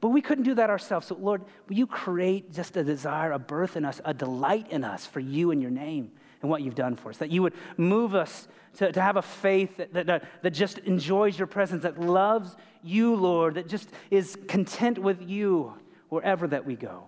But 0.00 0.10
we 0.10 0.20
couldn't 0.20 0.44
do 0.44 0.54
that 0.54 0.70
ourselves. 0.70 1.06
So, 1.06 1.16
Lord, 1.16 1.42
will 1.68 1.76
you 1.76 1.86
create 1.86 2.52
just 2.52 2.76
a 2.76 2.84
desire, 2.84 3.32
a 3.32 3.38
birth 3.38 3.76
in 3.76 3.84
us, 3.84 4.00
a 4.04 4.14
delight 4.14 4.70
in 4.70 4.84
us 4.84 5.06
for 5.06 5.20
you 5.20 5.50
and 5.50 5.60
your 5.60 5.70
name? 5.70 6.12
and 6.44 6.50
what 6.50 6.60
you've 6.60 6.74
done 6.74 6.94
for 6.94 7.08
us. 7.08 7.16
That 7.16 7.30
you 7.30 7.42
would 7.42 7.54
move 7.78 8.14
us 8.14 8.46
to, 8.74 8.92
to 8.92 9.00
have 9.00 9.16
a 9.16 9.22
faith 9.22 9.78
that, 9.78 9.94
that, 9.94 10.24
that 10.42 10.50
just 10.50 10.76
enjoys 10.80 11.38
your 11.38 11.46
presence, 11.46 11.84
that 11.84 11.98
loves 11.98 12.54
you, 12.82 13.16
Lord, 13.16 13.54
that 13.54 13.66
just 13.66 13.88
is 14.10 14.36
content 14.46 14.98
with 14.98 15.26
you 15.26 15.72
wherever 16.10 16.46
that 16.48 16.66
we 16.66 16.76
go. 16.76 17.04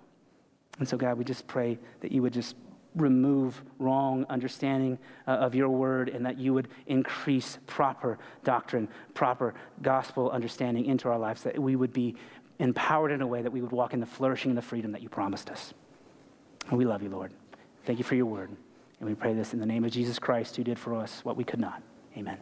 And 0.78 0.88
so, 0.88 0.96
God, 0.96 1.18
we 1.18 1.24
just 1.24 1.46
pray 1.46 1.78
that 2.00 2.12
you 2.12 2.22
would 2.22 2.32
just 2.32 2.56
remove 2.96 3.62
wrong 3.78 4.26
understanding 4.28 4.98
uh, 5.28 5.32
of 5.32 5.54
your 5.54 5.68
word 5.68 6.08
and 6.08 6.26
that 6.26 6.38
you 6.38 6.52
would 6.54 6.68
increase 6.86 7.58
proper 7.66 8.18
doctrine, 8.42 8.88
proper 9.14 9.54
gospel 9.82 10.30
understanding 10.30 10.86
into 10.86 11.08
our 11.08 11.18
lives, 11.18 11.42
that 11.42 11.58
we 11.58 11.76
would 11.76 11.92
be 11.92 12.16
empowered 12.58 13.12
in 13.12 13.20
a 13.20 13.26
way 13.26 13.42
that 13.42 13.52
we 13.52 13.60
would 13.60 13.72
walk 13.72 13.92
in 13.92 14.00
the 14.00 14.06
flourishing 14.06 14.50
and 14.50 14.58
the 14.58 14.62
freedom 14.62 14.92
that 14.92 15.02
you 15.02 15.08
promised 15.08 15.50
us. 15.50 15.74
And 16.68 16.78
we 16.78 16.84
love 16.84 17.02
you, 17.02 17.10
Lord. 17.10 17.32
Thank 17.84 17.98
you 17.98 18.04
for 18.04 18.14
your 18.14 18.26
word. 18.26 18.50
And 18.98 19.08
we 19.08 19.14
pray 19.14 19.34
this 19.34 19.52
in 19.52 19.60
the 19.60 19.66
name 19.66 19.84
of 19.84 19.92
Jesus 19.92 20.18
Christ, 20.18 20.56
who 20.56 20.64
did 20.64 20.78
for 20.78 20.94
us 20.96 21.24
what 21.24 21.36
we 21.36 21.44
could 21.44 21.60
not. 21.60 21.82
Amen. 22.16 22.38